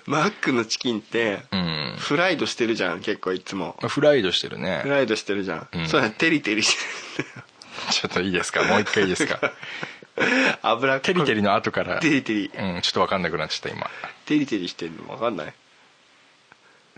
[0.07, 1.97] マックのチキンって、うん。
[1.99, 3.77] フライドしてるじゃん結構いつも。
[3.88, 4.81] フライドしてるね。
[4.83, 5.88] フライドしてるじゃん、うん。
[5.88, 6.77] それテリテリし
[7.16, 7.25] て
[7.92, 8.62] ちょっといいですか？
[8.64, 9.35] もう一回いいですか？
[9.47, 9.53] る
[10.62, 11.05] 油っこい。
[11.07, 12.01] テリテリの後から。
[12.01, 12.51] テリテリ。
[12.55, 13.90] うんちょっと分かんなくなっちゃった今。
[14.27, 15.55] テリテリしてるの分かんない。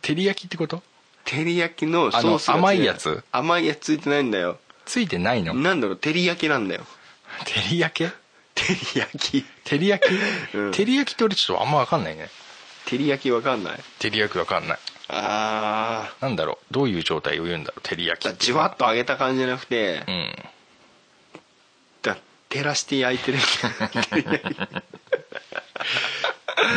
[0.03, 0.83] 照り焼きってこと？
[1.25, 3.23] 照り焼きのソース甘いやつ？
[3.33, 4.59] 甘いやつついてないんだよ。
[4.85, 5.55] ついてないの？
[5.55, 6.87] なんだろう照り焼きなんだよ。
[7.45, 8.13] 照り焼き照
[8.75, 9.45] り焼き。
[9.65, 10.13] 照り焼き、
[10.57, 10.71] うん。
[10.73, 12.29] 照り焼きって俺ちょっとあんま分かんないね。
[12.87, 13.79] 照り焼き分かんない？
[13.99, 14.79] 照り焼き分かんない。
[15.11, 16.75] あなんだろう？
[16.75, 17.81] どういう状態を言うんだろう？
[17.83, 18.45] 照り焼きあって。
[18.45, 20.35] じわっと揚げた感じじゃなくて、うん。
[22.03, 22.17] だ
[22.49, 23.39] 照らして焼いてる。
[23.39, 23.43] な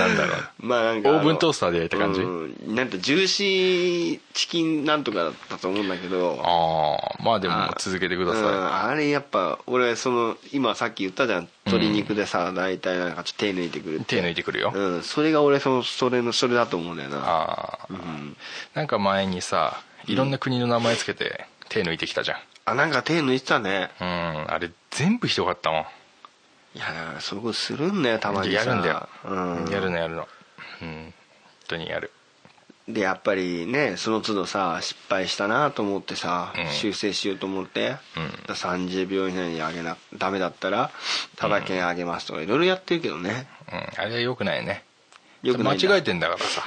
[0.07, 0.37] んだろう。
[0.65, 2.21] まあなんかオーブントースターで焼いた感じ？
[2.21, 2.25] う
[2.71, 6.39] んなんかジューシーチキンなんとかだったと思うんだけど。
[6.43, 11.49] ああまあでも続けてください、うんあれやっぱ俺その今さっき言ったじゃん。
[11.65, 14.17] 鶏肉でさ大体なんかちょっと手抜いてくるって。
[14.17, 17.17] 手抜いてくるよ、うんそれが俺そのそれのそれだと思うんだよな。
[17.19, 18.35] ああ、うん。
[18.73, 22.37] なんか前にさいろんな国の名前つけて手抜いてきたじゃん。
[22.65, 23.89] あなんか手抜いてたね。
[23.99, 25.85] うんあれ全部ひどかったもん
[26.73, 28.59] いやだからそういうことするんだよたまにさ。
[28.59, 29.33] やるんだよ、う
[29.69, 29.71] ん。
[29.71, 30.27] やるのやるの。
[30.81, 30.87] うん。
[30.87, 31.13] 本
[31.67, 32.11] 当にやる。
[32.87, 36.67] でやっぱりねその都度さ失敗したなと思ってさ、うん。
[36.67, 38.47] 修正しようと思って、うん。
[38.47, 40.91] だ30秒以内に上げなダメだったら
[41.35, 43.47] ただけ上げますとかいろいろやってるけどね。
[43.71, 44.01] うん。
[44.01, 44.83] あれはよくないね。
[45.43, 45.89] よくないんだ。
[45.89, 46.63] 間違えてんだからさ。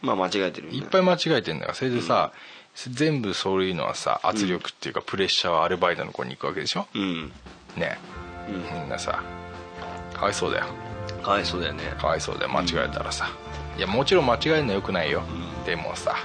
[0.00, 0.78] まあ間違えてるよね。
[0.78, 1.74] いっぱい間違えてんだから。
[1.74, 2.32] それでさ、
[2.74, 6.88] 全部そういうのはさ圧力っていうかプレッシャーはアルバイトの子に行くわけでしょ？
[6.94, 7.32] うん。
[7.76, 7.98] ね
[8.48, 8.80] うん。
[8.80, 9.22] みんなさ。
[10.14, 10.66] かわいそうだよ。
[11.22, 11.82] かわいそうだよね。
[11.98, 12.50] かわいそうだよ。
[12.50, 13.30] 間違えたらさ、
[13.76, 15.22] いやもちろん間違えるのはよくないよ、
[15.64, 16.16] でもさ。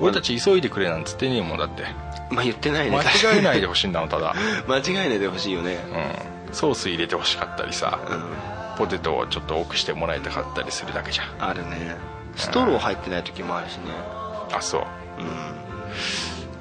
[0.00, 1.84] 俺たち急いでくれなんつってねえもんだって。
[2.30, 2.96] まあ言ってないね。
[2.96, 4.34] 間違えないでほしいんだもんただ。
[4.68, 5.78] 間違えないでほしいよね。
[6.48, 6.54] うん。
[6.54, 8.76] ソース入れてほしかったりさ、うん。
[8.76, 11.50] ポテトをちょっと多くしてもらいたかったりするだけじゃん。
[11.50, 11.96] あるね。
[12.36, 13.84] ストロー入ってない時もあるしね。
[14.52, 14.82] あそう。
[15.18, 15.26] うん。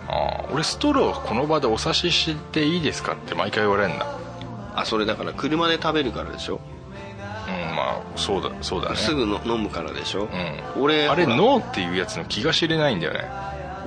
[0.08, 4.05] あー俺ストローこの場でお差ししていいですかって毎回言われるんだ
[4.75, 6.71] あそれだから車で食べるからでしょ、う
[7.51, 8.95] んまあそうだそうだね。
[8.95, 10.81] すぐの飲むからでしょ、うん。
[10.81, 13.25] 俺あれノーっていうやつの気が知れないんだよね。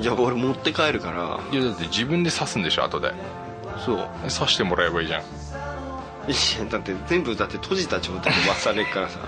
[0.01, 1.41] じゃあ俺持って帰るから。
[1.53, 3.13] いやだって自分で刺すんでしょ後で。
[3.85, 4.09] そう。
[4.31, 5.23] 刺してもらえばいいじゃん。
[5.23, 5.25] い
[6.61, 9.19] やだって全部だって閉じた状態で渡されるからさ。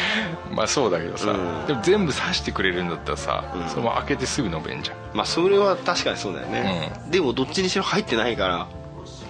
[0.50, 1.66] まあそうだけどさ、うん。
[1.66, 3.68] でも全部刺してくれるんだったらさ、うん。
[3.68, 4.96] そのまま開けてすぐ飲めんじゃん。
[5.14, 8.66] まあそれは確かにそうだよね、でもどっちにしろ入ってないから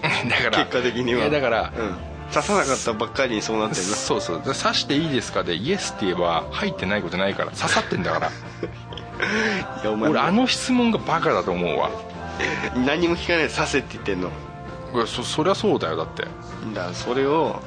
[0.28, 1.30] だから結果的には。
[1.30, 1.96] だから、うん、
[2.32, 3.88] 刺さなかったばっかりにそうなってるな。
[3.94, 4.38] そうそう。
[4.38, 5.42] で刺していいですか？
[5.42, 8.30] でイエスって言えば入ってないことないから刺さってんだから。
[9.82, 11.90] いやお前俺あの質問がバカだと思うわ。
[12.86, 14.30] 何も聞かないで刺せって言ってんの。
[14.94, 16.24] いやそそりゃそうだよだって。
[16.74, 17.60] だそれを、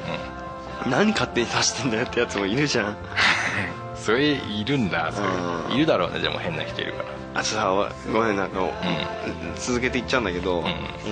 [0.88, 2.98] 何勝手に刺してんだよってやつもいるじゃん。
[3.96, 5.28] それいるんだそれ。
[5.28, 5.76] うん。
[5.76, 8.60] いるだろうねでも変な人いるからあとさごめんなんか、
[9.58, 10.64] 続けていっちゃうんだけど、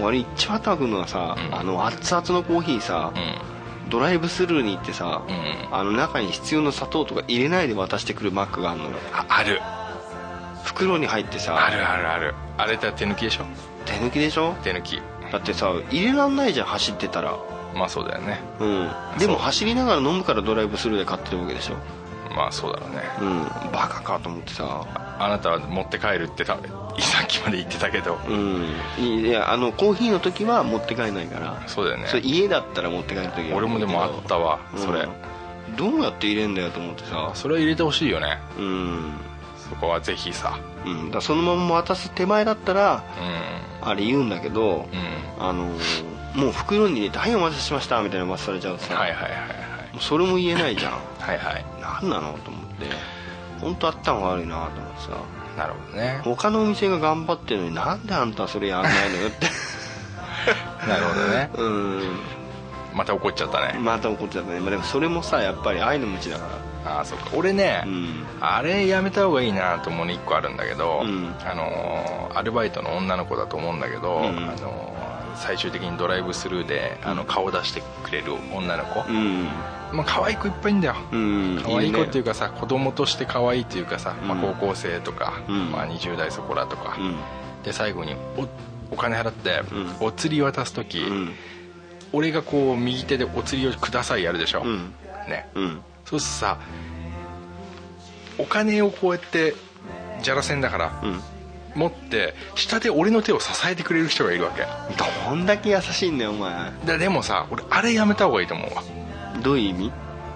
[0.01, 1.55] 俺一番頭くるのはさ、うん。
[1.55, 5.23] あの熱々のコーヒーさ、うドライブスルーに行ってさ、ん。
[5.71, 8.97] あの中に必要な砂糖とか入れないで渡してくるマックがあるのよ。
[9.13, 9.61] あある。
[10.63, 12.35] 袋に入ってさあるあるある。
[12.57, 13.45] あれって手抜きでしょ？
[13.85, 14.53] 手抜きでしょ？
[14.63, 15.01] 手抜き。
[15.31, 17.37] だってさ入れらんないじゃん走ってたら。
[17.75, 18.41] まあそうだよね。
[18.59, 18.89] うん。
[19.19, 21.75] でも走りながら飲むからドライブスルーで買ってるわけでしょ？
[22.35, 23.03] まあそうだろうね。
[23.21, 23.71] うん。
[23.71, 24.85] バカかと思ってさ
[25.19, 28.19] あなたは持って帰るってたさっきまで言ってたけど。
[28.27, 28.65] うん。
[28.99, 31.63] いやあのコーヒーの時は持って帰らないから。
[31.67, 32.07] そうだよね。
[32.07, 35.09] それ家だったら持って帰る時は俺もでもあったわそれ、うん
[35.75, 37.31] どうやって入れんだよと思ってさ。
[37.35, 38.39] それは入れてほしいよね。
[38.57, 39.13] うん、
[39.69, 40.57] そこはぜひさ。
[40.85, 43.03] うん、だそのまま渡す手前だったら
[43.83, 44.87] うあれ言うんだけど、んうん。
[45.39, 49.41] あのーもう袋に入れて「はいお待たせしました」みたいな渡されちゃうとさ、はいはいはいはい。
[49.99, 50.91] それも言えないじゃん。
[51.19, 51.65] はいはい。
[51.81, 52.85] 何なのと思って
[53.59, 55.09] 本当頭悪いなと思ってさ。
[55.57, 56.21] なるほどね。
[56.23, 59.47] 他のお店が頑張ってるのになんであんたはそれやんないのよって。
[60.87, 61.49] なるほどね。
[61.55, 62.19] うん。
[62.93, 63.77] また怒っちゃったね。
[63.79, 66.45] また怒っちゃったね、まあ、でもそれもさやっぱり愛の無知だか
[66.85, 66.91] ら。
[66.97, 67.31] ああそっか。
[67.33, 68.25] 俺ね、うん。
[68.39, 71.35] あれやめた方がいいなと思うの1個あるんだけど、うん。
[71.43, 74.25] あのーアルバイトの女の子だと思うんだけど、うん。
[74.25, 74.29] あ
[74.61, 79.47] のー最終的にドライブスルーであの顔出してくれる女の子、うん
[79.91, 80.95] まあ可愛い子いっぱいいんだよ。
[81.11, 85.71] うん可愛い子っていうかかさ子供として可愛いっていうかさ、まあ、うん高校生とか、うん。
[85.71, 87.15] まあ、20代そこらとか、うん。
[87.63, 88.47] で最後にお
[88.93, 89.61] お金払って
[90.01, 91.33] うお釣り渡す時、うん。
[92.13, 94.93] 俺がこう右手でお釣りをくださいやるでしょ、うん。
[95.27, 95.49] ね。
[95.55, 95.81] うん。
[96.05, 96.59] そうするとさ
[98.37, 99.55] お金をこうやって
[100.21, 101.19] じゃらせんだから、うん。
[101.75, 104.65] 持って下で俺の手を支えてくれる人がいるわけ。
[105.27, 106.71] どんだけ優しいんだよお前。
[106.85, 108.83] ででもさ俺あれやめた方がいいと思うわ
[109.41, 109.91] どういう意味？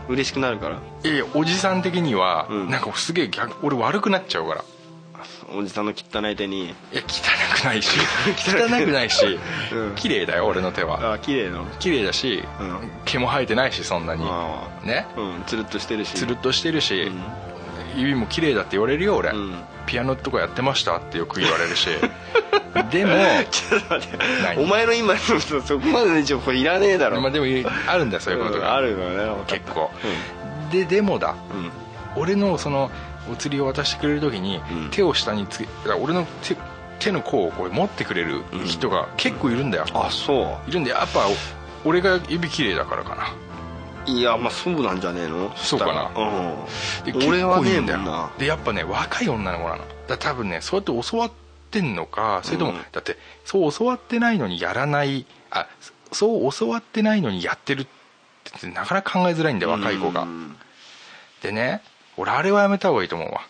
[0.10, 0.80] 嬉しくなるから。
[1.04, 2.70] いやいやおじさん的には、うん。
[2.70, 4.64] なんかすげえ逆俺悪くなっちゃうから。
[5.54, 6.66] おじさんの汚い手に。
[6.66, 8.00] いや汚くないし。
[8.38, 9.40] 汚くないし、
[9.74, 9.96] うん。
[9.96, 11.14] 綺麗だよ俺の手は。
[11.14, 11.66] あ綺麗なの。
[11.80, 12.92] 綺麗だし、うん。
[13.06, 14.26] 毛も生えてないしそんなに。
[14.28, 15.06] あね？
[15.18, 16.14] うんつるっとしてるし。
[16.14, 17.22] つるっとしてるし、うん。
[18.00, 19.56] 指も綺麗だって言われるよ俺、うん
[19.92, 21.90] ピアノとかやってましたってよく言われるし。
[22.90, 23.12] でも
[23.52, 24.18] ちょっと待って。
[24.42, 27.20] 何お前の今のそそこまでの情報いらねえだろ。
[27.20, 27.46] まあでも
[27.88, 29.92] あるんだよそういうことが、んあるのね結構、
[30.72, 31.36] ででもだ。
[31.54, 31.72] うん。
[32.16, 32.90] 俺のその
[33.30, 34.90] お釣りを渡してくれる時に、うん。
[34.92, 35.68] 手を下につけ
[36.02, 36.56] 俺の手
[37.00, 40.70] 手の甲をこう持ってくれる人が結構いるんだよ、あそう。
[40.70, 41.28] いるんでやっぱ
[41.84, 43.34] 俺が指綺麗だからかな
[44.06, 45.56] いやまあそうなんじゃねえの？
[45.56, 46.12] そうかな。
[46.16, 47.20] うん。
[47.20, 48.30] で俺はねえんだよ。
[48.38, 49.84] でやっぱね若い女の子なの。
[50.08, 51.32] だ多分ねそうやって教わっ
[51.70, 52.78] てんのかそれとも、うん。
[52.92, 55.68] だってそう教わってないのにやらないあ
[56.12, 57.88] そう教わってないのにやってるっ
[58.60, 60.24] てなかなか考えづらいんだよ若い子が。
[60.24, 60.56] うん
[61.42, 61.82] でね
[62.18, 63.42] 俺あれはやめた方がいいと思うわ。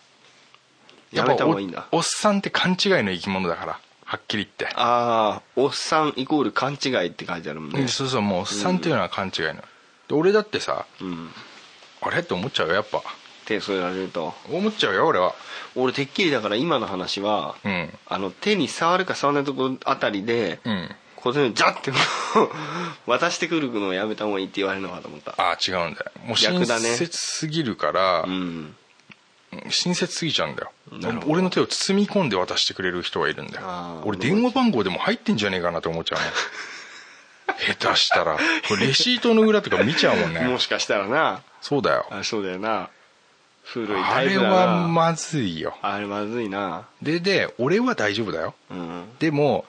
[1.12, 1.88] やめた方がいいんだ。
[1.92, 7.88] おおっさんって勘違いの生き物だからはっきり言って、ああおっさんイコール勘違いって書いてあるもんね。
[7.88, 9.62] そうそうもうおっさんっていうのは勘違いの、
[10.08, 11.30] で俺だってさうん。
[12.00, 12.20] あれ？
[12.20, 13.02] って思っちゃうよやっぱ。
[13.46, 14.34] 手添えられると。
[14.50, 15.34] 思っちゃうよ俺は。
[15.74, 17.90] 俺てっきりだから今の話は、うん。
[18.06, 20.88] あの手に触るか触らないとこあたりで、うん。
[21.16, 21.92] こういうのジャッて
[23.06, 25.32] 渡してくるのをやめた方がいいって言われるのかと思った。
[25.38, 26.10] ああ違うんだよ。
[26.24, 28.74] もう親切すぎるから、うん。
[29.68, 30.72] 親切すぎちゃうんだよ。
[31.26, 34.02] 俺の手を包み込んで渡してくれる人がいるんだよ。
[34.04, 36.24] 俺電話番号でも入ってんじゃねえかなと思っちゃうね
[37.58, 38.36] 下手したら。
[38.68, 40.40] これレシートの裏とか見ちゃうもんね。
[40.40, 41.42] もしかしたらな。
[41.60, 42.06] そうだよ。
[42.10, 42.88] あそうだよな。
[43.64, 44.56] 古いあれタイプだな。
[44.56, 45.76] はまずいよ。
[45.82, 46.86] あれまずいな。
[47.00, 48.54] でで俺は大丈夫だよ。
[48.70, 49.04] うん。
[49.18, 49.64] でも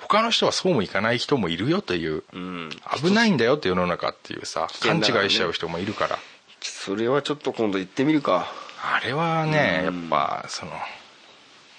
[0.00, 2.22] 他の人はそうもいかない人もいるよという。
[2.32, 2.70] うん。
[3.02, 4.92] 危ないんだよって世の中っていうさね。
[4.96, 6.18] 違いしちゃう人もいるから。
[6.60, 8.46] それはちょっと今度行ってみるか。
[8.82, 10.72] あれはねやっうんぱその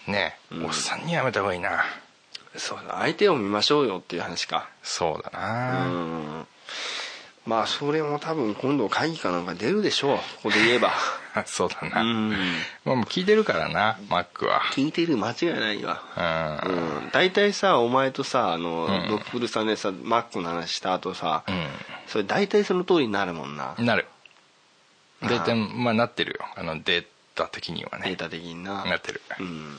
[0.08, 0.65] ねうん。
[0.65, 1.84] おっさんにやめた方がいいな
[2.58, 4.70] そうだ相手を見ましょうよっていう話か。
[4.84, 6.48] そうだうな、ん。
[7.46, 10.18] まあそれも多分今度会議かなんか出るでしょう。
[10.18, 10.91] ここで言えば。
[11.46, 12.30] そうだな、うん。
[12.86, 14.62] まあもう聞いてるからなマックは。
[14.72, 16.02] 聞いてる間違いないわ。
[16.63, 16.72] うう
[17.04, 17.08] ん。
[17.08, 19.08] ん大体さお前とさあの、うん。
[19.10, 21.52] ドッフルさんでさマックの話した後さ、う
[22.10, 24.08] それ大体その通りになるもんな、んなる。
[25.22, 26.46] あ大体まあなってるよ。
[26.56, 28.86] あのデータ的にはデーねタ的にな。
[28.86, 29.22] なってる。
[29.39, 29.78] うん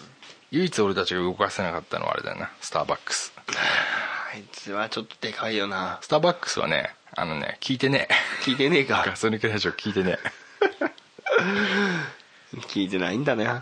[0.56, 2.50] 唯一俺たちが動かせなかったのはあれだよな。
[2.62, 3.30] スターバックス
[4.32, 5.98] あいつはちょっとでかいよな。
[6.00, 8.08] スターバックスはねあのね聞いてね
[8.42, 9.04] 聞いてねえか。
[9.06, 10.18] ガス抜けラジオ聞いてね
[12.68, 13.44] 聞いてないんだね。
[13.44, 13.50] うん。
[13.50, 13.60] ま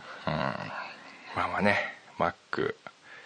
[1.37, 2.77] あまあねマック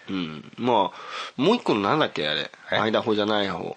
[0.09, 0.51] うん。
[0.57, 2.51] まあもう一個のなんだっけあれ。
[2.73, 2.79] え？
[2.79, 3.77] 間方じゃない方。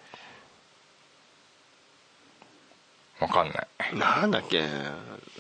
[3.20, 3.68] わかんない。
[3.98, 4.66] なんだっけ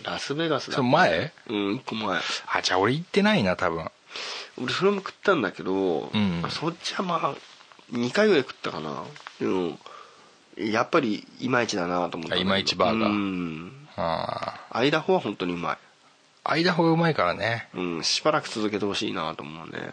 [0.04, 1.32] ラスベガスだそれ前？
[1.48, 2.20] うん一個前。
[2.48, 3.90] あじゃあ俺行ってないな多分
[4.62, 7.36] 俺それも食ったんだけど、んそっちはまあ
[7.91, 9.04] 2回ぐらい食ったかな。
[9.39, 9.78] でも
[10.58, 13.10] やっぱりいまいちだなと思ったいまいちバーガー。
[13.10, 13.88] うん。
[13.97, 15.78] あアイダホは本当にうまい。
[16.43, 17.69] あ間ほがうまいからね。
[17.74, 19.91] うんしばらく続けてほしいなと思うね。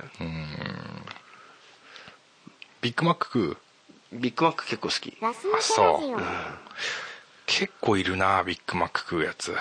[2.80, 4.18] ビッグマック食う？
[4.18, 5.16] ビッグマック結構好き。
[5.20, 6.20] あそう。
[7.46, 9.54] 結構いるなビッグマック食うやつ。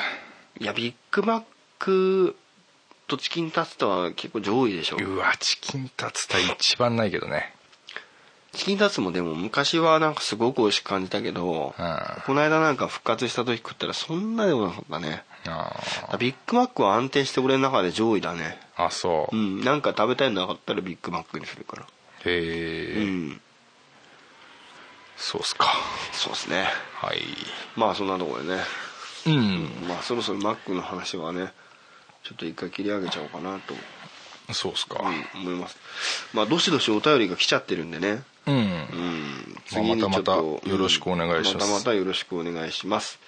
[0.59, 1.43] いやビッグマッ
[1.79, 2.35] ク
[3.07, 4.97] とチキンタツタは結構上位でしょ。
[4.97, 7.53] うわチキンタツタ一番ないけどね。
[8.53, 11.99] チキンタツもでも昔はなんかすごく美味しく感じたけど、うん。
[12.25, 15.23] この間なんか復活した時食ったらそんなでもなかったね。
[15.45, 18.59] あビッグマックは安定して俺の中で上位だね。
[18.75, 19.35] ああそう。
[19.35, 19.61] うん。
[19.61, 21.83] なんか食べたいのなかったらビッグマックにするから。
[21.83, 21.87] へ
[22.25, 23.41] え、うん。
[25.15, 25.67] そうっすか。
[26.11, 26.65] そうですね。
[26.95, 27.21] はい。
[27.75, 28.61] まあそんなところでね。
[29.27, 29.87] うん。
[29.87, 31.53] まあそろそろマックの話はね
[32.23, 33.73] ちょっと一回切り上げちゃおうかなと、
[34.53, 35.01] そうっすか。
[35.35, 35.77] うん思います。
[36.33, 38.23] まあどしどしお便りが来ちゃってるんでね。
[38.45, 39.57] うん、うん。
[39.67, 41.67] 次にちょっとまたまたよろしくお願いします。
[41.67, 43.19] またまたよろしくお願いします。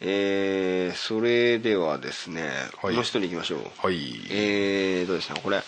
[0.00, 2.42] えー、それではですね、
[2.82, 2.92] はい。
[2.94, 3.86] この人に行きましょう。
[3.86, 4.20] はい。
[4.30, 5.62] えーとですねこれ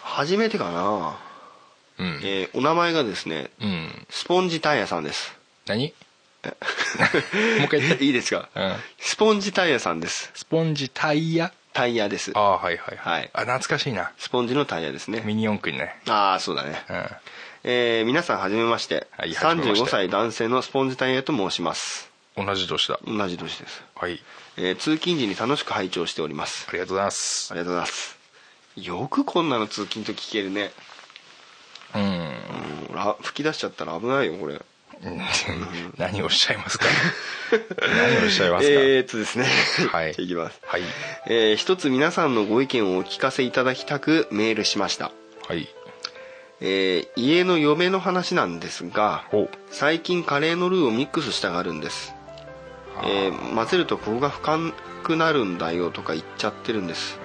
[0.00, 1.18] 初めてかな、
[1.98, 4.06] うん、えーお名前がですねうん。
[4.08, 5.36] スポンジタイヤさんです。
[5.66, 5.92] 何？
[7.58, 8.76] もう一回言っていいですか、うん。
[8.98, 10.30] スポンジタイヤさんです。
[10.34, 11.52] スポンジタイヤ？
[11.72, 12.30] タイヤです。
[12.34, 13.30] ああはいはいはい。
[13.32, 14.12] あ懐かしいな。
[14.16, 15.22] スポンジのタイヤですね。
[15.24, 16.00] ミニ四駆にね。
[16.08, 17.10] ああそうだね、うん。
[17.64, 19.86] えー皆さんはじめまして、はいはじめまして。
[19.86, 22.10] 35歳男性のスポンジタイヤと申します。
[22.36, 22.98] 同じ年だ。
[23.06, 24.22] 同じ年です、はい。
[24.56, 26.66] えー通勤時に楽しく拝聴しております。
[26.68, 27.48] ありがとうございます。
[27.50, 28.16] ありがとうございます。
[28.76, 30.72] よくこんなの通勤と聞けるね、
[31.94, 32.02] うん。
[32.90, 34.60] うん、ら吹き出しちゃったら危ないよこれ
[35.98, 36.86] 何をおっしゃいますか？
[37.78, 39.46] 何をおっしゃいますか、えーっとですね。
[39.90, 40.12] はい。
[40.12, 40.82] いきます、はい。
[41.28, 45.12] えー一つ皆さんのご意見をお聞かせいただきたくメールしました。
[45.46, 45.68] はい。
[46.60, 49.24] えー家の嫁の話なんですが
[49.70, 52.14] 最近カレーのルーをミックスしたがるんです、
[53.04, 54.58] えー混ぜるとコクが深
[55.02, 57.18] くなるんだよとか言っちゃってるんです、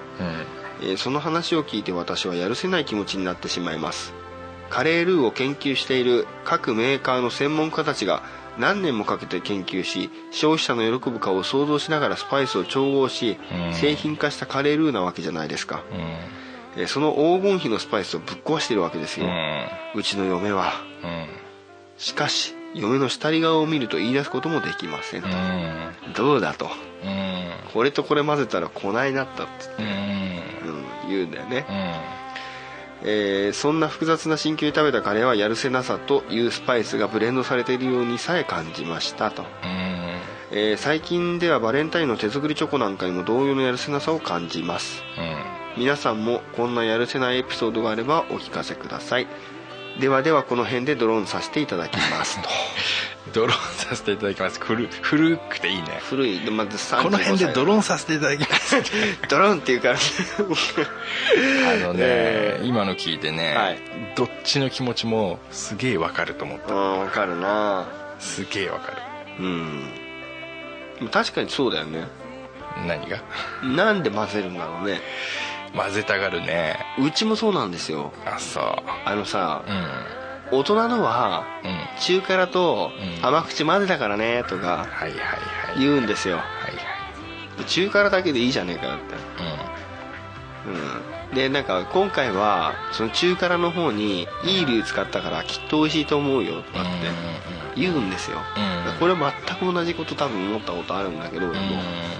[0.82, 0.88] うん。
[0.90, 4.12] えーその話を聞いて私はやるせない気持ちになってしまいます
[4.70, 8.22] カレールーを研究している各メーカーの専門家たちが
[8.58, 13.74] 何年もかけて研究し消費者の喜ぶ顔を想像しながらスパイスを調合し、うん。
[13.74, 19.26] 製品化したカレールーなわけじゃないですか、えーその黄金比のスパイスをぶっ壊してるわけですうん。
[19.26, 19.32] よ、
[19.96, 20.72] うちの嫁は。
[21.02, 21.26] うん。
[21.98, 26.12] しかし嫁の下り顔を見ると言い出すこともできませんと、うん。
[26.14, 26.70] どうだと。
[27.04, 27.50] うん。
[27.74, 29.88] これとこれ混ぜたら粉になったっつって、うん。
[29.88, 31.72] うん、言うんだよね、う
[32.26, 32.29] ん
[33.02, 39.44] えーそんな複雑な心境に食べたカレーはやるせなさというスパイスがブレンドされているようにさえ感じましたと、
[40.52, 45.02] えー最近ではバレンタインの手作りチョコなんかにも同様のやるせなさを感じます。
[45.76, 49.28] 皆さんもこんなやるせないエピソードがあればお聞かせください
[49.98, 52.48] ではではこの辺でドローンさせていただきますと。
[53.32, 54.60] ドローンさせていただきます。
[54.60, 56.00] 古古くていいね。
[56.08, 56.40] 古い。
[56.40, 58.76] でまず35この辺でドローーンさせていただきます。
[59.28, 59.98] ドローンっていうからあ
[61.86, 62.66] のね、えー。
[62.66, 63.78] 今の聞いてね、はい。
[64.16, 66.74] どっちの気持ちもすげえわかると思った。
[66.74, 67.86] うん分かるな。
[68.18, 68.96] すげえわかる。
[69.40, 69.90] うん。
[71.10, 72.06] 確かにそうだよね。
[72.86, 73.22] 何が？
[73.62, 75.00] なんで混ぜるんだろうね
[75.74, 76.76] 混ぜたがるね。
[76.98, 78.12] うちもそうなんですよ。
[78.26, 78.64] あそう。
[79.04, 79.62] あのさ
[80.52, 80.58] うん。
[80.58, 81.80] 大人のはうん。
[82.00, 83.26] 中辛とうん。
[83.26, 84.86] 甘口混ぜたからねとか
[85.78, 86.36] 言うんですよ。
[86.36, 87.64] はいはい。
[87.66, 89.04] 中辛だけでいいじゃねえかよって。
[91.30, 91.34] うん。
[91.34, 96.90] でなんか今回はその中辛の方にいいルー使ったからきっと美味しいと思うよとかって
[97.80, 98.98] 言うんですよ、うん。
[98.98, 101.54] これは全く同じこと多分思ったことあるんだけど、うん。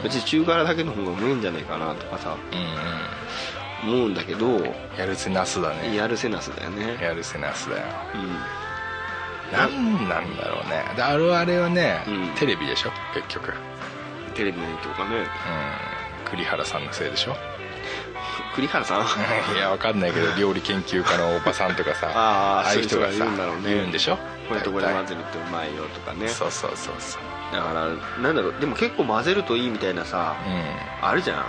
[0.02, 3.96] 別に中辛だけの方がうめえんじゃねえかなとかさうんうん。
[3.96, 4.64] 思うんだけどうん
[4.98, 5.94] やるせなすだね。
[5.96, 6.98] やるせなすだよね。
[7.02, 7.82] やるせなすだよ。
[8.14, 9.56] うん。
[9.58, 10.84] なんなんだろうね。
[10.96, 12.28] であれあれはね、うん。
[12.36, 12.90] テレビでしょ？
[13.14, 13.52] 結局。
[14.34, 15.16] テレビの影響かね。
[15.16, 15.26] うん。
[16.30, 17.36] 栗原さんのせいでしょ？
[18.54, 19.56] 栗原さん？
[19.56, 23.62] いやわかんないけど料理研究家のおばさんとかさ あーあいう人がさ言うんだろうね。
[23.64, 24.18] 言うんでしょ？
[24.50, 26.28] これとこれ大体混ぜるとうまいよとかね。
[26.28, 27.22] そうそうそうそう。
[27.54, 27.86] だから
[28.22, 31.06] なんだろうでも結構混ぜるといいみたいなさうん。
[31.08, 31.44] あるじゃん。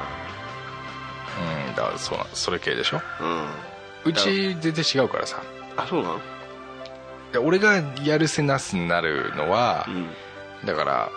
[1.67, 3.01] うんだからそうそれ系でしょ？
[3.19, 3.45] うん。
[4.05, 5.41] うち全然違うからさ。
[5.77, 6.19] あそうなの？
[7.33, 10.09] で俺がやるせなすになるのはう、ん。
[10.65, 11.09] だから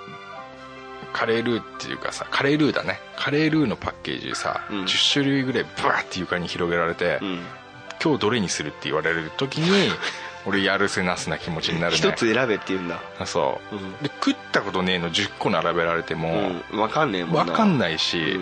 [1.12, 2.98] カレールーっていうかさカレールーだね。
[3.16, 4.84] カレールーのパッケージさ、うん。
[4.84, 7.38] 10種類ぐらいバーって床に広げられて、うん。
[8.02, 9.90] 今日どれにするって言われる時に
[10.46, 11.96] 俺やるせなすな気持ちになるね。
[11.98, 13.00] 一つ選べって言うんだ。
[13.18, 13.92] あそう、うん。
[14.02, 16.28] で食ったことねえの10個並べられても、
[16.72, 16.78] うん。
[16.78, 17.44] 分かんねえもんな。
[17.44, 18.38] 分かんいないし、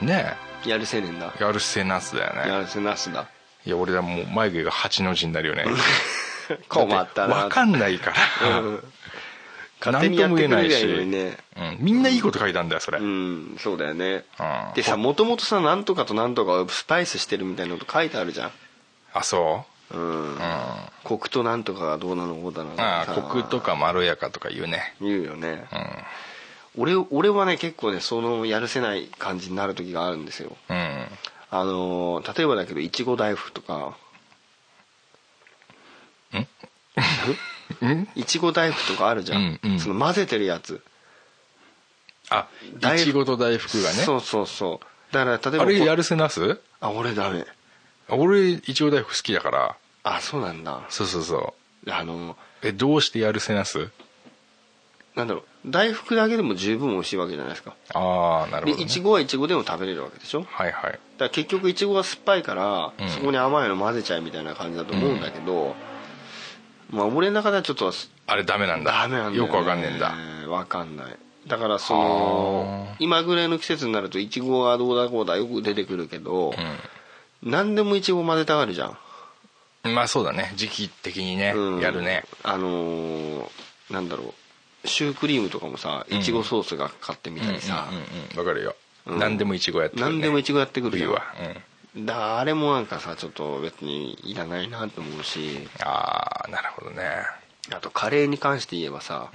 [0.00, 0.06] うん。
[0.06, 0.34] ね
[0.66, 1.32] やるせねえんだ。
[1.40, 2.50] やるせなすだよね。
[2.50, 3.26] やるせなすだ。
[3.64, 5.64] いや俺はもう眉毛が8の字になるよね。
[6.68, 7.34] 困ったな。
[7.44, 8.92] 分かんないから、う ん
[9.84, 11.36] 勝手にやってくれりゃいいのにね。
[11.56, 13.56] うん、みんないいこと書いたんだよそれ、うん。
[13.58, 14.24] そうだよね。
[14.38, 14.74] うん。
[14.74, 18.50] でさもともとさなんとかとなんとかをスパイスしてるみたいなこと書いてあるじゃん。
[19.12, 19.71] あそう？
[19.92, 20.38] うん。
[21.04, 24.94] コクとなんとかがどうなのこうだなあコクとかまろやかとか言うね。
[25.00, 25.66] 言うよね。
[26.76, 26.82] うん。
[26.82, 30.56] 俺俺はね結構ねそのやるせない感じになる時があるんですよ。
[30.70, 31.06] うん。
[31.50, 33.94] あのー例えばだけどいちご大福とか。
[37.82, 38.08] ん？
[38.14, 39.80] いちご大福とかあるじゃん、うんうん。
[39.80, 40.82] その混ぜてるやつ。
[42.30, 42.48] あ
[42.80, 43.96] 大いちごと大福がね。
[43.96, 44.80] そうそうそ
[45.10, 45.12] う。
[45.12, 46.60] だから例えばこあれやるせなす？
[46.80, 47.44] あ俺ダメ。
[48.08, 50.82] 俺いちご大福好きだからあそうなんだ。
[50.88, 51.54] そうそうそ
[51.86, 51.90] う。
[51.90, 53.90] あのーえどうしてやるせなす
[55.16, 55.44] なんだろう。
[55.66, 57.74] 大福だけでも十分美味しいわけじゃないですか。
[57.92, 60.40] ああなるほど、ね、でいちごはいちごでも食べれるわけでしょ。
[60.40, 60.72] だかはい。
[60.72, 63.08] はいら結局いちごが酸っぱいから、うん。
[63.08, 65.74] そこに甘いの混ぜちゃえみたいな感じだと思うんだけど、
[66.90, 67.92] まあ俺の中ではちょっと
[68.26, 68.92] あれダメなんだ。
[68.92, 70.14] ダメなんだよ、ね、よくわかんねえんだ。
[70.48, 71.16] わかんない。
[71.46, 76.54] だからその今ぐらいの季節になるといちごがどうだこうだよく出てくるけど、
[77.42, 78.96] 何でもいちご混ぜたがるじゃん、うん
[79.84, 80.52] まあそうだね。
[80.56, 81.80] 時期的にね、うん。
[81.80, 82.24] やるね。
[82.42, 83.48] あのー
[83.90, 84.34] なんだろ
[84.84, 84.88] う。
[84.88, 87.88] シュークリームとかもさいちごソースがかかってみたりさ、
[88.36, 88.74] わかるよ、
[89.06, 89.18] うん。
[89.20, 91.22] 何でもいちごやってくる、ね、何でもいちごやってくるじゃん冬は、
[91.94, 95.68] うん、だあれもなんかさちょっと別にいらないなと思うし。
[95.84, 97.04] ああなるほどね。
[97.70, 99.30] あとカレーに関して言えばさ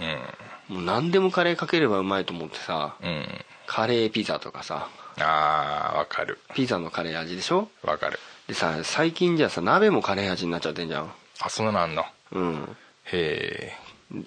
[0.69, 0.75] う、ん。
[0.75, 3.25] もう何でもカレーかければうまいと思ってさうん。
[3.67, 6.39] カレーピザとかさああわかる。
[6.55, 7.69] ピザのカレー味でしょ？
[7.83, 11.11] わかるでさ最近じゃさ鍋もカレー味になっちゃってんじゃん？
[11.41, 12.77] あそんなのあんのうん。
[13.05, 13.73] へ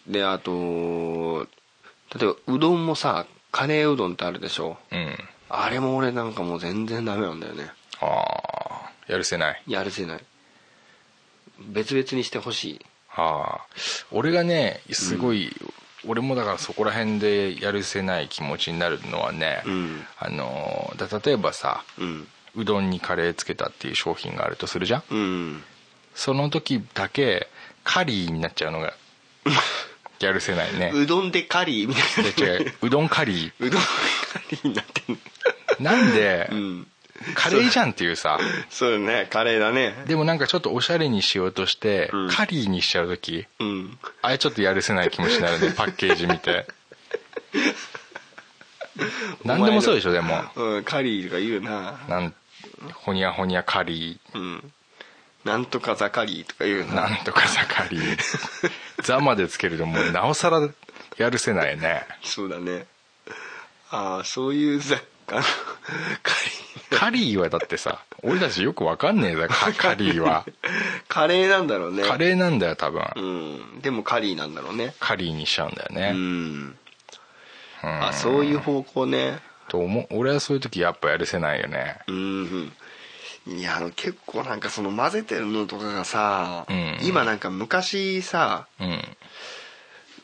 [0.06, 1.46] であと
[2.14, 4.76] 例えばうどんもさカレーうどんってあるでしょ？
[4.90, 5.16] えうん。
[5.48, 7.70] あれも俺なんかもう全然ダメなんだよね。
[8.00, 9.62] ああやるせない。
[9.66, 10.20] やるせない。
[11.58, 12.80] 別々にしてほしい。
[13.16, 13.66] ああ
[14.12, 15.50] 俺がねすごい、
[16.06, 20.02] 俺もだからそこら辺でやるせない気持ちになるのはね、うん。
[20.18, 25.02] あのだ例えばさうんうどんにカレーつけたっていう商品があるとするじゃん。
[25.10, 25.62] うん。
[26.14, 27.48] その時だけ
[27.84, 28.94] カリーになっちゃうのが
[30.20, 30.92] やるせないね。
[30.94, 32.74] うどんでカリーみたいなで違う。
[32.82, 33.88] うどんカリうどんカ
[34.50, 35.18] リーになってん
[35.82, 36.86] なんで、うん。
[37.34, 38.38] カレーじゃんっていうさ。
[38.70, 38.92] そう。
[38.92, 39.94] だねカレーだね。
[40.06, 42.30] でもなんかちょっとおしゃれにしようとして、うん。
[42.30, 43.98] カリーにしちゃう時うん。
[44.22, 46.66] あれちょっとやるせない気持ちになるねパッケージ見て
[49.44, 50.42] 何でもそうでしょでも。
[50.56, 51.98] うんカリーとか言うな。
[52.08, 52.34] なん
[52.94, 54.72] ほにゃほにゃカリうん。
[55.44, 57.08] なんとかザカリーとか言うーな。
[57.08, 58.18] なんとかさカリー。
[59.02, 60.68] ザまでつけるともうなおさら
[61.16, 62.06] やるせないね。
[62.22, 62.86] そうだね。
[63.90, 65.42] ああそういう雑貨の
[66.22, 70.44] カカリーはだってさ俺たちよくわかんねえだカカリーは。
[70.46, 70.56] リー
[71.08, 72.02] カレーなんだろうね。
[72.04, 73.02] カレーなんだよ多分。
[73.16, 73.80] うん。
[73.80, 74.94] でもカリーなんだろうね。
[75.00, 76.76] カリーにしちゃうんだようね、んうん
[77.82, 79.38] あそういう方向ね。
[79.68, 80.06] と思う。
[80.10, 81.98] 俺はそういう時やっぱやるせないよね。
[82.08, 82.72] うん
[83.46, 89.02] いやあの結構なんかその混ぜてるのとかがさ、うん今なんか昔さうん。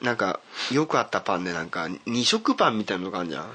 [0.02, 0.40] なんか
[0.72, 3.50] よくあったパンでなんか二色パンみたいなのがあるじゃん。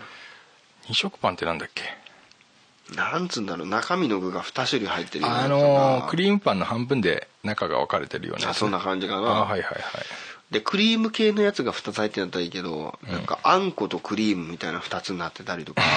[0.89, 1.83] 二色パンってなんだっけ？
[2.95, 3.67] なんつうんだろう。
[3.67, 9.27] 中身の具が2種類入ってるようなあのークリームパンの半分で中が分かれてるようなあそんな感じかな。
[9.27, 9.73] あはいはいはい
[10.51, 15.81] でクリーム系のやつが2つ入ってんだったらいいけど、なんかあんことクリームみたいな2つになってたりとか。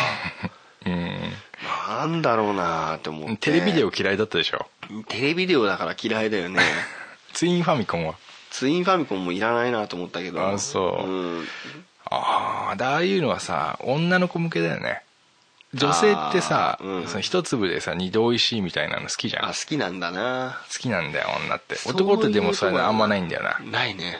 [1.88, 3.30] なんだろうなって思って。
[3.30, 4.66] うんテレビデオ嫌いだったでしょ？
[5.08, 6.60] テレビデオだから嫌いだよね。
[7.32, 8.14] ツインファミコンは？
[8.50, 10.46] ツインファミコンもいらないなと思ったけど。
[10.46, 11.10] あそう。
[11.10, 11.48] うん。
[12.10, 15.02] ああああいうのはさ女の子向けだよね
[15.74, 17.06] 女性ってさ、うん。
[17.06, 19.44] その一粒でさ二度おいしいみたいなの好きじゃん。
[19.46, 20.58] あ好きなんだな。
[20.72, 21.76] 好きなんだよ女って。
[21.86, 23.58] 男ってでもそういうとこのあんまないんだよな。
[23.70, 24.18] ないね。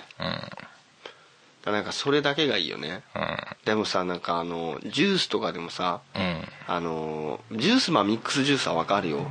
[1.66, 1.72] うん。
[1.72, 3.02] なんかそれだけがいいよね。
[3.14, 3.36] うん。
[3.64, 6.42] でもさなんかあのジュースとかでもさうん。
[6.66, 9.26] あのジュースまあミックスジュースはわかるよ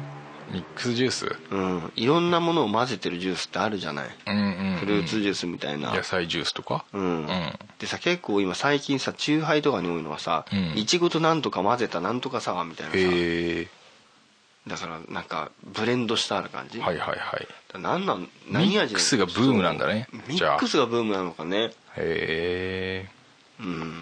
[0.52, 1.36] ミックスジュース？
[1.52, 1.92] うん。
[1.96, 4.10] いろんなものを混ぜてるジュースってあるじゃない？
[4.28, 5.94] うんうん、うん、フルーツジュースみたいな。
[5.94, 6.86] 野菜ジュースとか？
[6.94, 7.28] うん、うん。
[7.80, 10.78] でさ結構今最近さチューハイとかに多いのはさうん。
[10.78, 12.98] いちごとなんとか混ぜたなんとかサワーみたいなさ。
[12.98, 13.68] へえ。
[14.68, 17.48] だからなんかブレンドしてある感じ、はいはいはい。
[17.74, 18.06] だなん
[18.50, 20.08] 何味ミックスがブームなんだね。
[20.28, 21.72] ミックスがブームなのかね。
[21.98, 23.10] へえ。
[23.60, 23.94] うん。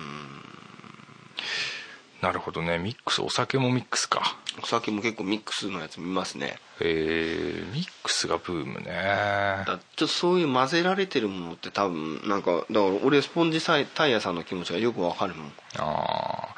[2.22, 2.78] なるほどね。
[2.78, 6.58] ミックスお酒もミックスかお酒も結構ミックスのやつ見ますね。
[6.80, 8.86] へえミックスがブームね。
[8.86, 15.48] だちょっとそういう混ぜられてるものって多分なんかだから俺スポンジサイタイヤさんの気持ちがよくわかるもん。
[15.78, 16.56] ああ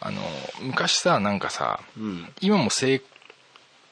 [0.00, 0.20] あの
[0.62, 2.28] 昔さなんかさ、うん。
[2.40, 3.02] 今も正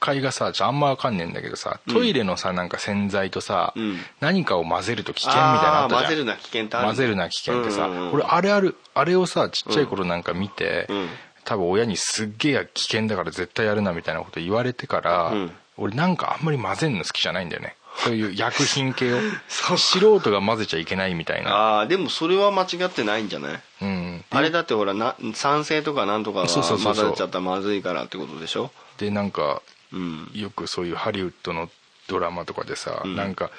[0.00, 3.98] 解がさあんま分かんねえんだけどさトイレのさなんか洗剤とさ、うん。
[4.20, 6.02] 何かを混ぜると危険みたいなのあったじゃん。
[6.02, 8.12] 混ぜるな危険ってある混ぜるな危険ってさ、うんうんうん。
[8.14, 11.08] 俺あれあるあれをさちっちゃい頃なんか見て、うん
[11.44, 15.52] 多分親にすっげえ危険だから絶対やるなみたいなこと言われてから、うん。
[15.78, 17.76] 俺なんかあんまり混ぜるの好きじゃないんだよね。
[18.04, 19.18] そういう薬品系を。
[19.48, 21.50] 素人が混ぜちゃいけないみたいな。
[21.54, 23.60] ああでもそれは間違ってないんじゃない？
[23.82, 24.24] うん。
[24.30, 28.70] あれだってほらな酸性とかなんとかが混ざっちゃったらまずいからってことでしょ？
[28.98, 29.62] でなんか
[29.92, 30.30] うん。
[30.34, 31.68] よくそういうハリウッドの
[32.08, 33.16] ドラマとかでさ、ん。
[33.16, 33.50] なんか、うん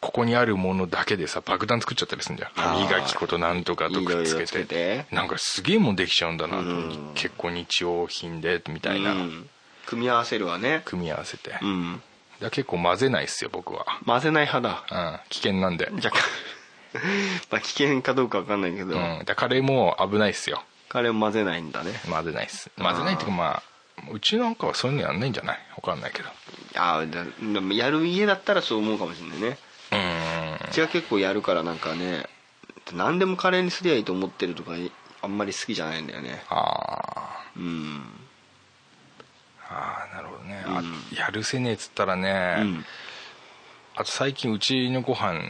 [0.00, 2.50] ここにあるものだけでさ爆弾作っちゃったりするんじゃん。
[2.54, 4.64] 歯磨き粉となんとかとくっつけて。
[4.64, 5.06] て。
[5.10, 7.12] なんかすげえもんできちゃうんだなと、うん。
[7.14, 9.48] 結構日用品でみたいな、うん。
[9.86, 10.82] 組み合わせるわね。
[10.84, 12.02] 組み合わせて、うん。
[12.40, 15.12] ら結構混ぜないっすよ僕は、混ぜない派だ。
[15.12, 16.98] うん、危険なんで、じゃあ
[17.50, 20.62] まあ危険かどうかわかんないけど、うん、だカレーも危ないっすよ。
[20.88, 21.92] 彼も混ぜないんだね。
[22.10, 22.70] 混ぜないっす。
[22.78, 23.62] 混ぜないっていうかまあ
[24.10, 25.58] うちなんかはそういうのやんないんじゃない？
[25.76, 26.28] わかんないけど
[26.76, 29.58] ああやる家だったらそう思うかもしれないね。
[30.70, 32.26] うちは結構やるからなんかね
[32.94, 34.72] 何でもカレーにすりゃいいと思ってるとか
[35.22, 36.42] あんまり好きじゃないんだよね。
[36.48, 37.60] あー。
[37.60, 38.02] うん。
[39.68, 40.76] あーなるほどね、うん。
[40.76, 40.82] あ
[41.16, 42.84] やるせねえっつったらね、うん。
[43.96, 45.40] あと最近うちのご飯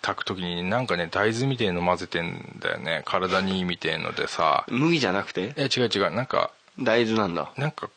[0.00, 3.02] 炊く時になんかね大豆みてえの混ぜてんだよね。
[3.04, 4.64] 体にいいみてえのでさ。
[4.68, 5.52] 麦じゃなくて？
[5.56, 6.10] え違う違う。
[6.12, 7.52] なんか大豆なんだ。
[7.56, 7.90] なんか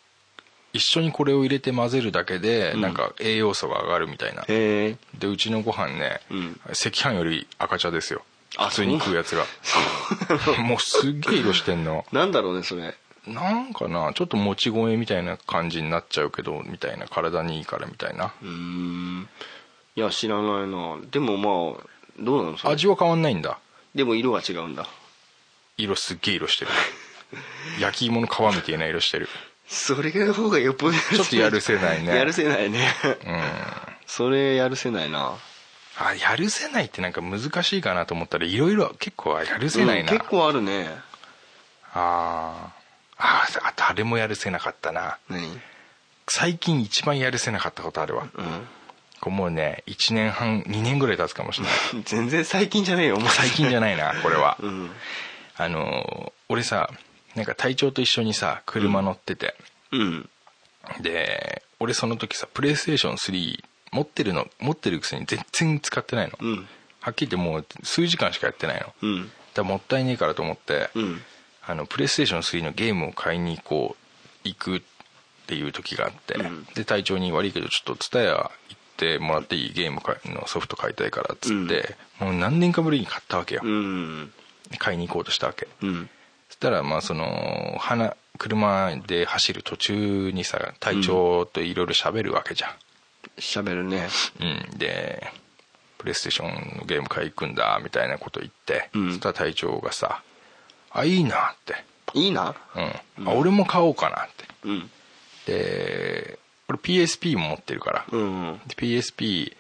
[0.74, 2.82] 一緒にこれを入れて混ぜるだけで、うん。
[2.82, 4.44] なんか栄養素が上がるみたいな。
[4.44, 4.98] へえ。
[5.18, 6.60] でうちのご飯ね、うん。
[6.70, 8.24] 赤飯より赤茶ですよ。
[8.58, 9.46] あ普通に食うやつが。
[10.64, 12.06] もうすっげえ色してんの。
[12.12, 12.96] なんだろうねそれ。
[13.28, 18.34] なんかなちょっともち米みたいな感じになっちゃうけどみたいな体にいいからみたいな。
[18.42, 19.30] うーん。
[19.96, 20.98] いや知らないな。
[21.12, 21.88] でもまあ
[22.20, 22.74] どうなのそれ？
[22.74, 23.60] 味は変わんないんだ。
[23.94, 24.88] でも色が違うんだ。
[25.78, 26.72] 色すっげえ色してる。
[27.80, 29.30] 焼き芋の皮みたいな色してる
[29.72, 32.14] それの方がよっぽどちょっとやるせないね。
[32.14, 32.94] やるせないね。
[33.06, 33.42] うん。
[34.06, 35.38] それやるせないな。
[35.98, 40.90] あやるせないってなんか難しいかなと思ったらいろいろ結構やるせないな、うん結構あるね。
[41.94, 43.24] あー。
[43.24, 45.18] あーあとあれもやるせなかったな。
[45.30, 45.62] 何？
[46.28, 48.26] 最近一番やるせなかったことあるわ。
[48.26, 48.28] う
[49.22, 52.02] これもうね1年半2年ぐらい経つかもしれない。
[52.02, 54.92] ん 全然最近じゃねえよ最近じゃないなこれは、うん。
[55.56, 56.90] あの俺さ
[57.36, 59.56] なんか隊長と一緒にさ車乗ってて、
[59.92, 60.30] うん。
[61.02, 66.68] で俺その時さプレイステーション3持ってるの持ってるくせに全然使ってないの、うん。
[67.00, 68.94] はっきり言ってもう数時間しかやってないの。
[69.02, 69.32] うん。
[69.56, 71.22] らもったいねえからと思って、うん。
[71.66, 74.82] あのプレイステーション3のゲームを買いに行こう行くっ
[75.48, 76.66] ていう時があって、うん。
[76.74, 78.52] で隊長に悪いけどちょっと蔦屋行っ
[78.98, 84.32] てもらっていいゲームかのソフト買いたいからっつって、もう何年かぶりに買ったわけよ、うん。
[84.78, 85.68] 買いに行こうとしたわけ。
[85.82, 86.10] うん
[86.62, 92.72] たらまあその花車で走る途中にさ隊長といろいろ喋るわけじゃん、
[93.38, 94.08] 喋るね。
[94.40, 95.32] うん、で
[95.98, 99.10] プレイステーションのゲーム買い行くんだみたいなこと言って、うん。
[99.10, 100.24] そしたら隊長がさ
[100.92, 101.84] 「あいいな」って。
[102.14, 102.56] いいな
[103.18, 103.28] 「うん。
[103.28, 104.46] あ俺も買おうかな」って。
[104.64, 104.90] うん。
[105.46, 109.56] で俺 PSP も持ってるから、うんで PSP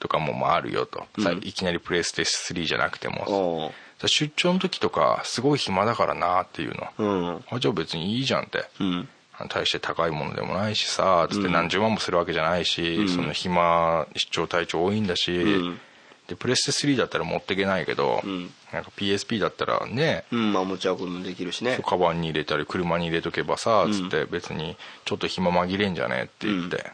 [0.00, 1.38] とかもまああるよと、さうん。
[1.38, 3.72] いきなりプレイステ3じゃなくても
[4.06, 7.44] 出張の時とかすごい暇だからなっていうの、うん。
[7.50, 9.08] あじゃあ別にいいじゃんって、うん。
[9.48, 11.52] 大して高いものでもないしさつってうん。
[11.52, 13.08] 何十万もするわけじゃないし、うん。
[13.08, 15.80] その暇出張隊長多いんだし、うん。
[16.28, 18.50] でプレステ3だったら持っていけないけど、うん。
[18.72, 21.78] なんか PSP だったらね、うんまあ持ち運ぶもできるしね。
[21.84, 26.92] カバンに入れたり車に入れとけばさつって別にちょっと暇紛れんじゃねって言って、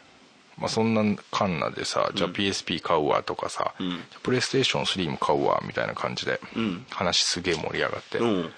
[0.57, 3.99] まあ、そんなカンナでさじゃあ PSP 買うわとかさ、うん。
[4.23, 6.85] プレイステーション3も買うわみたいな感じで、うん。
[6.89, 8.51] 話すげえ盛り上がって、うん。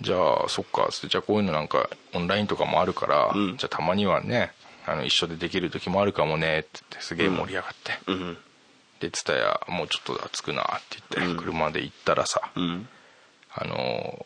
[0.00, 3.56] じゃあそっかじゃあこういうのなんかオンラインとかもあるから、うん。
[3.56, 4.52] じゃあたまにはね
[4.86, 8.38] あの一緒でできる時もあるかもねって言ってすげえ盛り上がって、うん。
[9.00, 11.36] で蔦屋もうちょっと着くなって言って、うん。
[11.36, 12.88] 車で行ったらさ、うん。
[13.54, 14.24] あの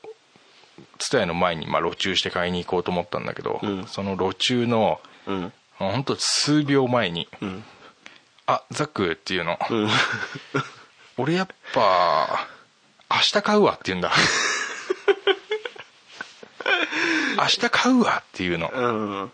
[0.99, 3.87] 蔦屋の前にまあ路駐して買いに行こうと思ったんだけど、うん。
[3.87, 5.01] その路駐の
[5.80, 7.28] うんほんと数秒前に。
[7.40, 7.64] うん
[8.48, 9.88] 「あザック」っていうの、うん。
[11.16, 12.46] 俺やっぱ
[13.10, 14.12] 明日買うわって言うんだ。
[17.38, 18.68] 明日買うわっていうの。
[18.72, 18.80] う
[19.24, 19.32] ん。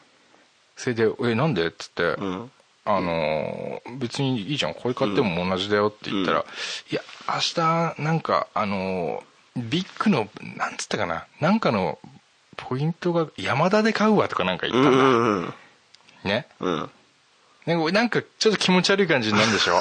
[0.77, 2.51] それで「えなんで?」っつって、うん。
[2.85, 6.47] あのー別にいいじゃんこれ買っても同じだよって言ったら「うん。
[6.91, 11.99] いや明日なんかあのービッグのなんつったかななんかの
[12.57, 15.55] ポイントが山田で買うわ」とかなんか言うったんだ、んうん
[16.25, 16.47] ね。
[16.61, 16.91] うん。
[17.67, 19.81] なんかなんかちょっと気持ち悪い感じになるんでしょ？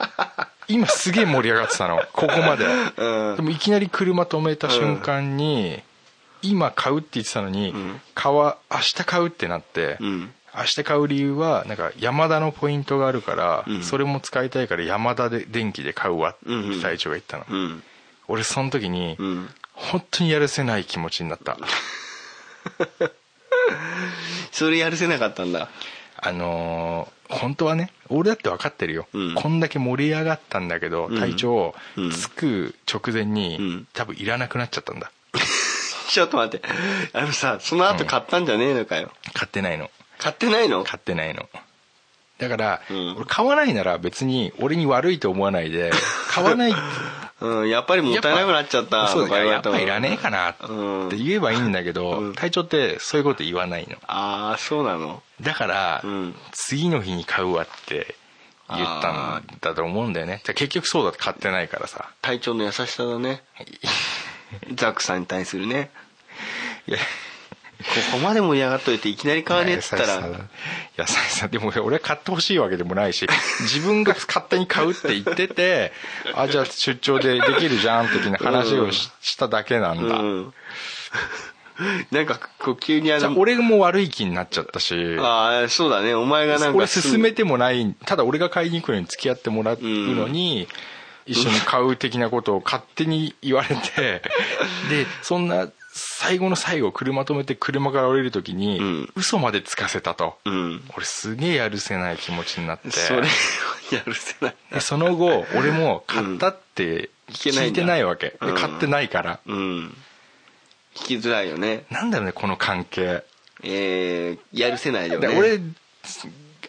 [0.68, 2.02] 今すげえ盛り上がってたの。
[2.12, 2.64] ここまで、
[2.96, 3.36] うん。
[3.36, 5.80] でもいきなり車止めた瞬間に、
[6.42, 7.72] 今買うって言ってたのに、
[8.14, 10.32] 買わ明日買うってなって、うん。
[10.56, 13.82] 明日買う理由はなんかヤマダのポイントがあるから、うん。
[13.84, 16.82] それも使いたいからヤマダで電気で買うわってうんうん。
[16.82, 17.82] 隊長が言ったの、うん。
[18.26, 19.50] 俺その時に、うん。
[19.72, 21.56] 本当にやるせない気持ちになった
[24.56, 25.68] それやるせなかったんだ。
[26.16, 29.34] あのー本当はね俺だって分かってるよ、うん。
[29.34, 31.18] こんだけ盛り上がったんだけど、うん。
[31.18, 32.10] 隊長、うん。
[32.10, 33.88] 着く直前に、うん。
[33.92, 35.10] 多分いらなくなっちゃったんだ。
[36.08, 36.66] ちょっと待って。
[37.12, 39.90] あのさその後買ったんじゃねえのかよ、買ってないの。
[40.18, 40.84] 買ってないの？
[40.84, 41.48] 買ってないの。
[42.38, 43.16] だから、うん。
[43.16, 45.90] 俺買わないなら別に俺に悪いと思わないで
[46.30, 46.74] 買わない
[47.38, 50.56] うん、やっぱりもったいなくなっちゃったそうだやってぱいらねえかなっ
[51.10, 52.34] て言えばいいんだけど、うん。
[52.34, 53.96] 隊長ってそういうこと言わないの。
[54.06, 55.22] ああそうなの？
[55.42, 56.34] だから、うん。
[56.52, 58.16] 次の日に買うわって
[58.70, 60.40] 言ったんだと思うんだよね。
[60.44, 62.08] じゃあ結局そうだって買ってないからさ。
[62.22, 63.42] 隊長の優しさだね。
[64.74, 65.90] ザックさんに対するね。
[66.86, 66.98] いや
[67.78, 70.02] ここまで盛り上がっといていきなり買わねえっつったら。
[70.02, 70.38] 優しさだ
[70.98, 73.26] 優しさでも俺は買ってほしいわけでもないし
[73.60, 75.92] 自分が勝手に買うって言ってて
[76.34, 80.54] あじゃあ出張でできるじゃん的な話をし,、しただけなんだ、うん。
[82.10, 85.18] なんかこう急にあの俺も悪い気になっちゃったし。
[85.18, 86.14] ああそうだね。
[86.14, 87.94] お前がなんか俺勧めてもない。
[88.06, 90.68] ただ俺が買いに行くのに付き合ってもらうのに、
[91.26, 94.22] 一緒に買う的なことを勝手に言われて
[94.88, 95.68] でそんな
[95.98, 99.12] 最後の最後車止めて車から降りる時に、うん。
[99.16, 100.82] 嘘までつかせたと、うん。
[100.94, 102.90] 俺すげえやるせない気持ちになって。
[102.90, 103.26] それは
[103.92, 108.54] やるせないでその後俺も買ったって聞いてないわけ、でうん。
[108.56, 109.96] 買ってないから、うん。
[110.94, 111.86] 聞きづらいよね。
[111.90, 113.24] なんだろうねこの関係。
[113.62, 115.28] えー、やるせないよね。
[115.28, 115.60] で俺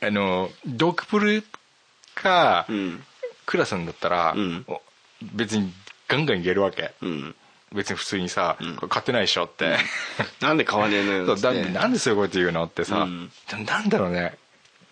[0.02, 1.44] あのドクプル
[2.16, 3.04] か、うん。
[3.46, 4.36] クラスんだったら、
[5.22, 5.74] 別に
[6.08, 6.94] ガンガンいけるわけ。
[7.02, 7.36] うん
[7.74, 8.58] 別に普通にさ、
[8.90, 9.78] 買ってないでしょって、
[10.40, 11.64] なんで買わねえのよつって。
[11.64, 13.32] だなんでそういうこと言うのってさ、うん。
[13.66, 14.38] なんだろうね。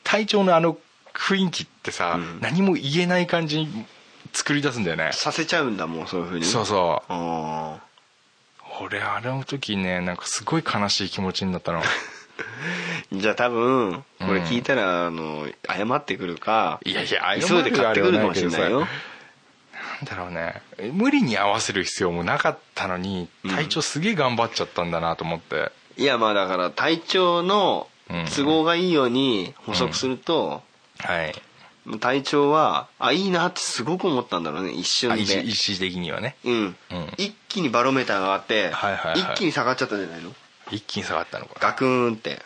[0.04, 0.78] 体調のあの
[1.14, 2.40] 雰囲気ってさ、うん。
[2.42, 3.86] 何も言えない感じに
[4.34, 5.12] 作り出すんだよね。
[5.14, 6.46] させちゃうんだもんそういうふうに。
[6.46, 7.14] そうそう。
[7.14, 7.80] あ
[8.82, 11.82] 俺あれの時ねなんかすごい悲しい気持ちになったの。
[11.82, 11.86] ー
[13.22, 18.88] じゃあ多分これ聞いたら、あの謝ってくるかいやいや急いで買ってくるかもしれないよ
[19.96, 20.62] なんだろうね。
[20.94, 27.88] 無理に合わせる必要もなかったのに体調すげえ頑張っちゃったんだなと思って、いやまあだから体調の
[28.36, 30.62] 都合がいいように補足すると、
[31.00, 31.34] はい。
[32.00, 36.36] 体調はあいいなってすごく思ったんだろうね一瞬あで意思意思的にはね。
[36.44, 36.76] うん、うん。
[37.18, 39.20] 一気にバロメーターが上がって、はいはいはい。
[39.20, 40.32] 一気に下がっちゃったんじゃないの？
[40.72, 41.54] 一気に下がったのか。
[41.60, 42.40] ガクーンって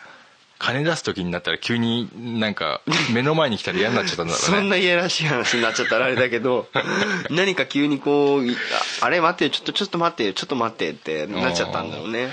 [0.60, 2.82] 金出す時になったら急になんか
[3.12, 4.44] 目の前に来たら嫌になっちゃったんだろうね。
[4.44, 6.68] そんないやらしい話になっちゃったらあれだけど
[7.30, 8.54] 何か急にこうい
[9.00, 12.30] ああれ待ってよちょっとちょっと待ってよちょっと待ってってなっちゃったんだろうね。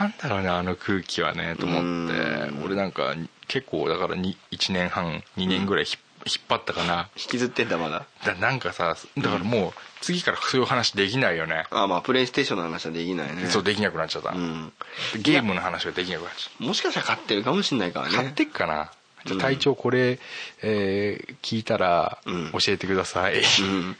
[0.00, 1.86] なんだろうねあの空気はねと思って。
[1.86, 2.62] うん。
[2.64, 3.14] 俺なんか
[3.46, 5.98] 結構だからに1年半2年ぐらいひっ
[6.28, 7.08] 引っ張ったかな。
[7.16, 8.06] 引きずってんだまだ。
[8.24, 13.46] だなんかさだからもう次からそういう話できないよね、あまあプレイステーションの話はできないね。
[13.46, 14.72] そうできなくなっちゃった、うん。
[15.20, 18.12] ゲームの話ができなくなっちゃっもしかしたら買ってるかもしれないからね。
[18.12, 18.90] た買ってっかな。
[19.24, 19.40] じゃうん。
[19.40, 20.18] あ隊長これ、
[20.62, 22.52] えー聞いたらうん。
[22.52, 23.96] 教えてください、うん。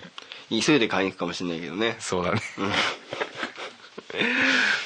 [0.61, 1.97] 急いで買いに行くかもしれないけどね。
[1.99, 2.43] そうだね。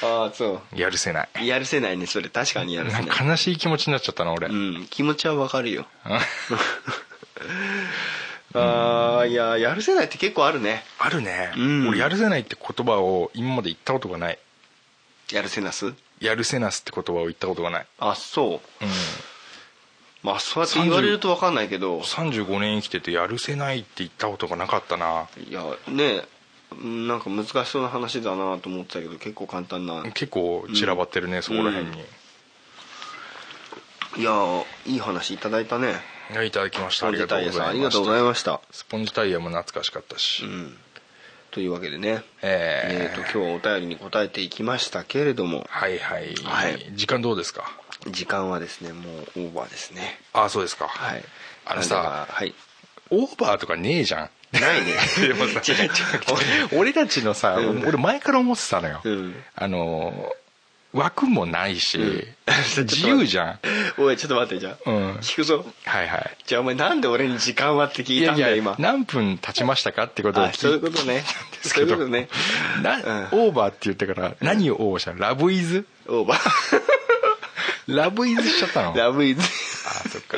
[0.03, 1.29] ああそやるせない。
[1.41, 2.29] うやるせないねそれ。
[2.29, 3.27] 確かにやるせない。
[3.27, 4.87] 悲しい気持ちになっちゃったな俺、うん。
[4.89, 5.85] 気持ちはわかるよ
[8.55, 10.83] ああいややるせないって結構あるね。
[10.99, 11.87] あるね、うん。
[11.89, 14.37] 俺やるせないって言葉を今まで言ったことがない。
[15.31, 15.93] やるせなす？
[16.19, 17.85] やるせなすって言葉を言ったことがない。
[17.99, 18.85] あそう。
[18.85, 18.91] うん。
[20.21, 21.99] まあそうやって言われると分かんないけど。
[21.99, 25.27] 35年生きててやるせないって言ったことがなかったな。
[25.49, 26.23] いやね
[26.71, 30.03] うんなんか難しそうな話だなと思ってたけど結構簡単な。
[30.13, 32.03] 結構散らばってるね、そこら辺に、
[34.17, 35.95] いやいい話いただいたね
[36.45, 37.07] いただきました。
[37.07, 38.61] ありがとスポンジタイうございまヤさんありがとうございしたました。
[38.71, 40.77] スポンジタイヤも懐かしかったし、うん。
[41.51, 42.23] というわけでね。
[42.41, 45.67] ええーーと今日お便りに答えていきましたけれども。
[45.69, 46.91] はいはい、はい。
[46.93, 47.71] 時間どうですか？
[48.09, 50.19] 時間はですねもうオーバーですね。
[50.33, 50.87] ああそうですか。
[50.87, 51.23] はい。
[51.65, 52.53] あのさはい。
[53.11, 54.29] オーバーとかねえじゃん。
[54.53, 54.93] ないね。
[56.73, 57.87] 俺たちのさ、うん。
[57.87, 59.35] 俺前から思ってたのよ、うん。
[59.55, 60.31] あの
[60.93, 62.23] 枠もないし、うん。
[62.85, 63.59] 自由じゃん。
[63.97, 65.11] おいちょっと待ってじゃあ、うん。
[65.17, 65.65] 聞くぞ。
[65.85, 66.37] はいはい。
[66.45, 68.75] じゃあお前なんで俺に時間はって聞いたんだよ今。
[68.79, 71.23] 何分経ちましたかってことを聞いあそういうことね。
[71.61, 72.29] そういうことね。
[73.31, 75.13] オーバーって言ってから何をオーバーした？
[75.13, 75.85] のラブイズ？
[76.07, 76.81] オーバー。
[77.95, 78.95] ラブイズしちゃったの？
[78.95, 79.41] ラブイズ。
[79.41, 80.37] あそっか。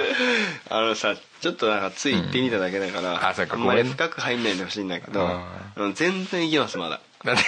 [0.70, 3.26] あのさちょっとなんかつい言ってみただけだから、うん。
[3.28, 3.64] あそうかん。
[3.64, 5.42] まり深く入んないでほしいんだけど、
[5.94, 7.02] 全然いけますまだ。
[7.24, 7.44] だって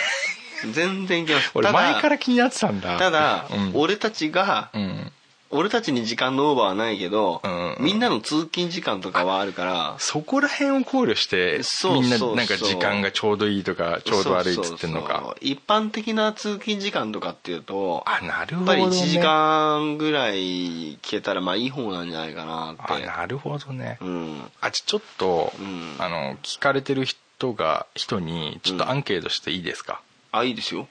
[0.71, 1.51] 全然いけます。
[1.53, 2.97] 俺ただ前から気になってたんだ。
[2.97, 3.71] ただ、うん。
[3.73, 5.11] 俺たちが、うん。
[5.49, 15.35] 俺たちに時間のオーバーはないけど、うんみんなの通勤時間とかはあるからそこら辺を考慮してそうみんななんか時間がちょうどいいとかちょうど悪いっつってんのか。
[15.41, 22.81] 一般的な通勤時間とかっていうとあなるやっぱりほどね1時間ぐらい聞けたらまあいい方なんじゃないかなって。
[22.81, 24.41] あなるほどね、うん。
[24.59, 25.95] あちちょっと、うん。
[25.99, 30.01] あの聞かれてる人が人にちょっとアンケートしていいですか、
[30.31, 30.87] あいいですよ。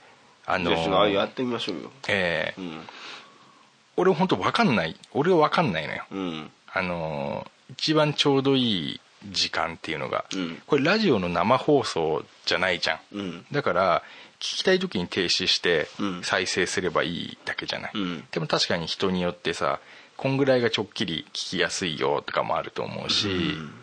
[0.47, 1.91] あのじゃあちょっとあやってみましょうよ。
[2.09, 2.81] えーうん。
[3.97, 4.97] 俺本当分かんない。
[5.13, 6.05] 俺は分かんないのよ。
[6.11, 6.51] うん。
[6.73, 10.63] あの一番ちょうどいい時間っていうのが、うん。
[10.67, 13.47] これラジオの生放送じゃないじゃん、うん。
[13.51, 14.03] だから
[14.39, 16.23] 聞きたい時に停止してうん。
[16.23, 18.25] 再生すればいいだけじゃない、うん。
[18.31, 19.81] でも確かに人によってさ
[20.17, 23.75] こんぐらいがちょっきり聞きやすいよとかもあると思うし、うん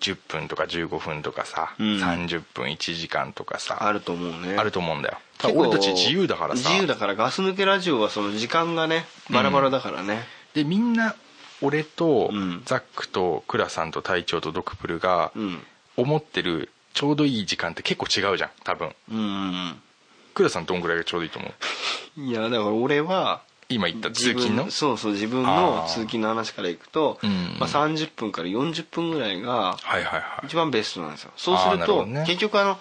[0.00, 1.86] 10分とか15分とかさ、うん。
[1.98, 4.56] 30分1時間とかさあると思うね。
[4.56, 5.18] あると思うんだよ。
[5.54, 6.68] 俺たち自由だからさ。
[6.68, 10.24] 自由だからガス抜けラジオはその時間がねバラバラだからね、
[10.54, 11.14] でみんな
[11.62, 12.62] 俺とうん。
[12.64, 15.62] ザックとクラさんと隊長とドクプルがうん。
[15.96, 18.94] 思ってるちょうどいい時間って結構違うじゃん多分。
[19.10, 19.20] うんう
[19.70, 19.82] ん
[20.34, 22.20] クラさんどんぐらいがちょうどいいと思う？
[22.20, 24.70] うんいやだから俺は今言った自分通勤の？
[24.70, 27.56] そうそう自分の通勤の話からいくと、うん。
[27.58, 29.76] まあ、30分から40分ぐらいが
[30.44, 31.32] 一番ベストなんですよ。
[31.36, 32.24] そうするとね。
[32.26, 32.78] 結局あの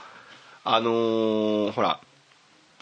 [0.64, 2.00] あのーほら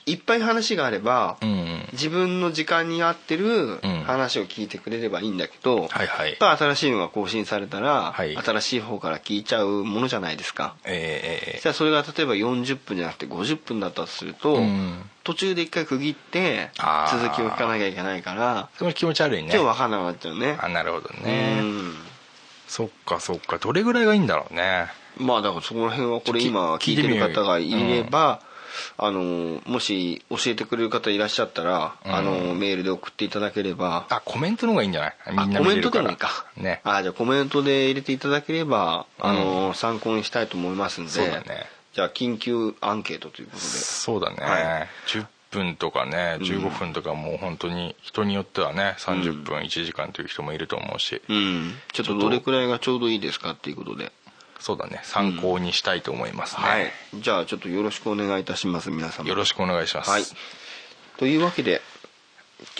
[0.05, 1.89] いっぱい話があれば、うんうん。
[1.93, 4.03] 自分の時間に合ってるうん。
[4.03, 6.29] 話を聞いてくれればいいんだけど、はいはい。
[6.29, 8.35] やっぱ新しいのが更新されたら、はい。
[8.35, 10.75] 新しい方から聞いちゃうものじゃないですか。
[10.85, 15.09] えじゃあそれが例えば40分じゃなくて50分だったとすると、えうん。
[15.23, 16.71] 途中で一回区切って
[17.09, 19.51] 続きを聞かなきゃいけないからそれ気持ち悪いね。
[19.51, 20.57] ちょっと分かんなくなっちゃうね。
[20.59, 21.93] あなるほどうねん。
[22.67, 23.57] そっかそっか。
[23.57, 24.87] どれぐらいがいいんだろうね。
[25.17, 28.41] まあだからそこら辺はこれ今聞いてる方がいれば、
[28.97, 32.15] あのもし教えてくれる方いらっしゃったら、うん。
[32.15, 34.05] あのメールで送っていただければ。
[34.09, 35.13] あコメントの方がいいんじゃない？
[35.30, 36.45] みんなあコメントでもいいか。
[36.57, 36.82] ね。
[36.84, 41.11] あじゃあコメントで入れていただければ、あの参考にしたいと思いますんで。
[41.11, 41.65] そうだね。
[41.93, 43.63] じゃあ緊急アンケートということで。
[43.63, 44.89] そうだね、はい。
[45.07, 51.74] 10分とかね15分とかもう本当に人によってはね30分1時間という人もいると思うし、うん。
[51.91, 54.11] ちょっとどれくらいがちょうどいいですかっていうことで
[54.64, 55.01] そうだね。
[55.03, 56.91] 参考にしたいと思いますね、はい。
[57.16, 59.28] じゃあちょっとよろしくお願いいたします皆様。
[59.28, 60.24] よろしくお願いします、はい。
[61.18, 61.82] というわけで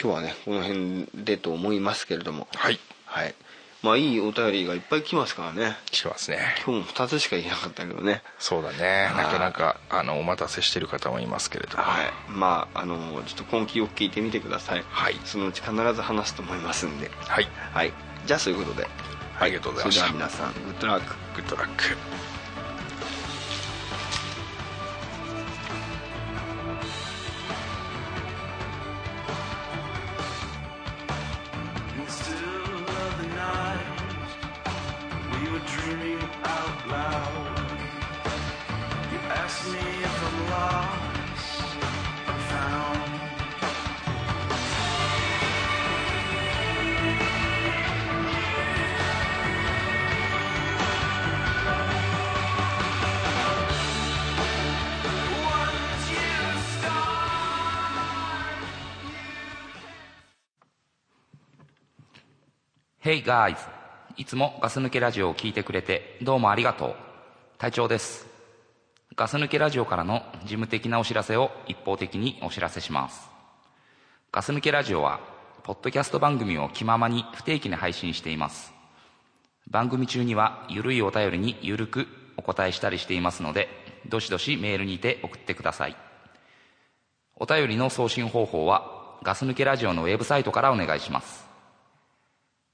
[0.02, 2.48] 今日はねこの辺でと思いますけれども。
[2.56, 2.80] はい。
[3.06, 3.36] はい。
[3.82, 5.76] まあいいお便りがいっぱい来ますからね。
[5.92, 6.56] 来てますね。
[6.66, 8.24] 今日も2つしか言えなかったけどね。
[8.40, 9.08] そうだね。
[9.14, 9.26] はい。
[9.26, 11.84] なかなかあのお待たせしてる方もいますけれども。
[11.84, 12.14] はい。
[12.30, 14.86] まああのちょっと根気よく聞いてみてください。
[14.88, 15.20] はい。
[15.26, 17.12] そのうち必ず話すと思いますんで。
[17.28, 17.48] はい。
[17.74, 17.92] はい。
[18.26, 18.88] じゃあそういうことで
[19.44, 20.08] ありがとうございました。
[20.08, 21.84] それでは皆さん Good luck。Good luck
[37.24, 37.43] In
[63.14, 63.58] Hey guys!
[64.18, 66.96] いつもガス抜けラジオを聞いてくれてどうもありがとう。
[67.60, 68.26] 隊長です。
[69.16, 73.30] ガス抜けラジオからの事務的なお知らせを一方的にお知らせします。
[74.32, 75.20] ガス抜けラジオは、
[75.62, 78.74] ポッドキャスト番組を気ままに不定期に配信しています。
[79.70, 83.70] 番組中にはゆるいお便りにゆるくお答えしたりしていますので、
[84.10, 85.96] どしどしメールにて送ってください。
[87.36, 91.53] お便りの送信方法はガス抜けラジオのウェブサイトからお願いします。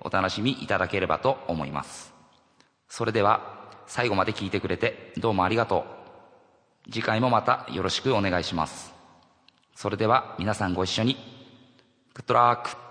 [0.00, 2.12] お楽しみいただければと思います。
[2.88, 5.84] それでは、最後まで聞いてくれてどうもありがと
[6.86, 6.90] う。
[6.90, 8.94] 次回もまたよろしくお願いします。
[9.74, 11.14] それでは皆さんご一緒に。
[12.14, 12.89] グッドラック。